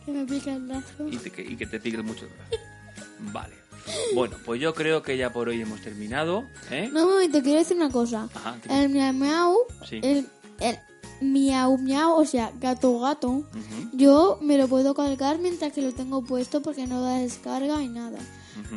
Que 0.04 0.12
me 0.12 0.24
pica 0.24 0.52
el 0.52 0.62
brazo. 0.66 1.08
y, 1.10 1.16
te- 1.16 1.30
que, 1.30 1.42
y 1.42 1.56
que 1.56 1.66
te 1.66 1.80
pique 1.80 2.00
mucho 2.02 2.26
el 2.26 2.30
brazo. 2.32 2.64
Vale. 3.32 3.54
Bueno, 4.14 4.36
pues 4.44 4.60
yo 4.60 4.74
creo 4.74 5.02
que 5.02 5.16
ya 5.16 5.32
por 5.32 5.48
hoy 5.48 5.60
hemos 5.60 5.80
terminado. 5.80 6.44
¿eh? 6.70 6.88
No, 6.92 7.04
un 7.04 7.10
momento, 7.14 7.42
quiero 7.42 7.58
decir 7.58 7.76
una 7.76 7.90
cosa. 7.90 8.28
Ajá. 8.34 8.56
El 8.70 8.88
miau 8.90 9.12
miau, 9.12 9.56
Sí. 9.88 10.00
el, 10.02 10.26
el 10.60 10.78
miau 11.20 11.76
miau, 11.78 12.12
o 12.14 12.24
sea, 12.24 12.52
gato 12.60 12.98
gato, 13.00 13.44
yo 13.92 14.38
me 14.40 14.56
lo 14.58 14.68
puedo 14.68 14.94
cargar 14.94 15.38
mientras 15.38 15.72
que 15.72 15.82
lo 15.82 15.92
tengo 15.92 16.22
puesto 16.24 16.62
porque 16.62 16.86
no 16.86 17.00
da 17.02 17.18
descarga 17.18 17.82
y 17.82 17.88
nada. 17.88 18.18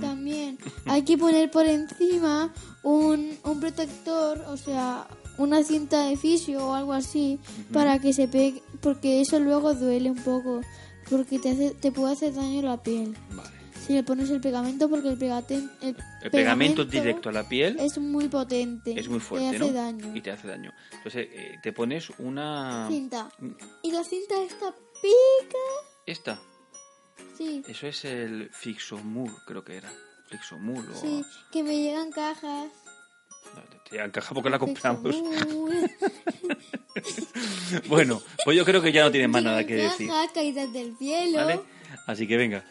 También 0.01 0.57
hay 0.85 1.03
que 1.03 1.17
poner 1.17 1.49
por 1.51 1.65
encima 1.65 2.53
un, 2.83 3.37
un 3.43 3.59
protector, 3.59 4.39
o 4.47 4.57
sea, 4.57 5.07
una 5.37 5.63
cinta 5.63 6.05
de 6.05 6.17
fisio 6.17 6.67
o 6.67 6.73
algo 6.73 6.93
así, 6.93 7.39
para 7.71 7.99
que 7.99 8.13
se 8.13 8.27
pegue, 8.27 8.61
porque 8.81 9.21
eso 9.21 9.39
luego 9.39 9.73
duele 9.73 10.09
un 10.11 10.17
poco, 10.23 10.61
porque 11.09 11.39
te, 11.39 11.51
hace, 11.51 11.71
te 11.71 11.91
puede 11.91 12.13
hacer 12.13 12.33
daño 12.33 12.61
la 12.61 12.81
piel. 12.81 13.15
Vale. 13.31 13.57
Si 13.85 13.93
le 13.93 14.03
pones 14.03 14.29
el 14.31 14.41
pegamento, 14.41 14.89
porque 14.89 15.07
el, 15.07 15.17
pegate- 15.17 15.69
el, 15.81 15.95
El 16.21 16.31
pegamento 16.31 16.83
directo 16.83 17.29
a 17.29 17.31
la 17.31 17.47
piel 17.47 17.77
es 17.79 17.97
muy 17.97 18.27
potente. 18.27 18.99
es 18.99 19.07
muy 19.07 19.21
fuerte, 19.21 19.51
Te 19.51 19.55
hace 19.55 19.71
¿no? 19.71 19.73
daño. 19.73 20.13
Y 20.15 20.19
te 20.21 20.31
hace 20.31 20.47
daño. 20.47 20.73
Entonces 20.91 21.27
eh, 21.31 21.55
te 21.63 21.71
pones 21.71 22.09
una... 22.19 22.87
Cinta. 22.89 23.29
Y 23.83 23.91
la 23.91 24.03
cinta 24.03 24.41
esta 24.43 24.73
pica. 25.01 25.57
Esta. 26.05 26.37
Sí, 27.38 27.63
Eso 27.67 27.88
es 27.88 28.06
el 28.06 28.49
Fixomur, 28.51 29.32
creo 29.45 29.63
que 29.63 29.77
era. 29.77 29.91
Fixomur 30.27 30.89
o... 30.89 30.95
sí, 30.95 31.23
que 31.51 31.63
me 31.63 31.77
llegan 31.77 32.12
cajas. 32.12 32.69
No, 33.56 33.62
te 33.89 34.03
encaja 34.03 34.34
porque 34.34 34.49
la 34.49 34.60
compramos. 34.60 35.15
Bueno, 37.88 38.21
pues 38.43 38.58
yo 38.58 38.65
creo 38.65 38.82
que 38.82 38.91
ya 38.91 39.03
no 39.03 39.12
tienes 39.12 39.30
más 39.30 39.41
Llegan 39.41 39.53
nada 39.53 39.67
que 39.67 39.75
decir. 39.75 40.08
Cajas 40.08 40.32
caídas 40.32 40.73
del 40.73 40.97
cielo. 40.97 41.38
¿Vale? 41.38 41.62
Así 42.08 42.27
que 42.27 42.38
venga. 42.38 42.65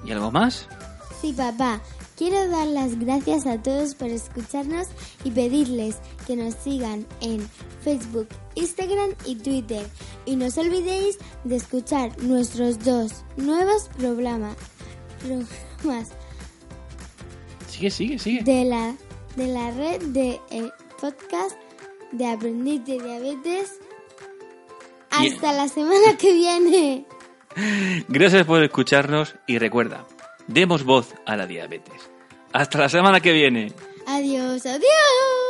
¿Y 0.06 0.12
algo 0.12 0.30
más? 0.32 0.68
Sí, 1.22 1.34
papá. 1.34 1.82
Quiero 2.18 2.48
dar 2.50 2.68
las 2.68 3.00
gracias 3.00 3.48
a 3.48 3.62
todos 3.62 3.96
por 3.96 4.10
escucharnos 4.10 4.88
y 5.24 5.32
pedirles 5.32 5.96
que 6.28 6.36
nos 6.36 6.54
sigan 6.56 7.08
en 7.22 7.50
Facebook, 7.84 8.28
Instagram 8.56 9.12
y 9.26 9.36
Twitter. 9.38 9.88
Y 10.26 10.36
no 10.36 10.46
os 10.46 10.58
olvidéis 10.58 11.18
de 11.44 11.56
escuchar 11.56 12.22
nuestros 12.22 12.84
dos 12.84 13.24
nuevos 13.36 13.90
programas, 13.98 14.56
programas 15.20 16.10
Sigue, 17.70 17.90
sigue, 17.90 18.20
sigue. 18.20 18.44
de 18.44 18.66
la, 18.66 18.96
de 19.36 19.48
la 19.48 19.72
red 19.72 20.02
de 20.08 20.40
eh, 20.52 20.70
podcast 21.04 21.58
de 22.14 22.26
Aprendiz 22.26 22.86
de 22.86 22.98
Diabetes. 22.98 23.78
Hasta 25.12 25.52
la 25.52 25.68
semana 25.68 26.16
que 26.18 26.32
viene. 26.32 27.06
Gracias 28.08 28.46
por 28.46 28.64
escucharnos 28.64 29.36
y 29.46 29.60
recuerda, 29.60 30.08
demos 30.48 30.86
voz 30.86 31.14
a 31.26 31.36
la 31.36 31.46
diabetes. 31.46 32.10
Hasta 32.54 32.78
la 32.78 32.88
semana 32.88 33.20
que 33.20 33.34
viene. 33.34 33.74
Adiós, 34.08 34.66
adiós. 34.66 35.43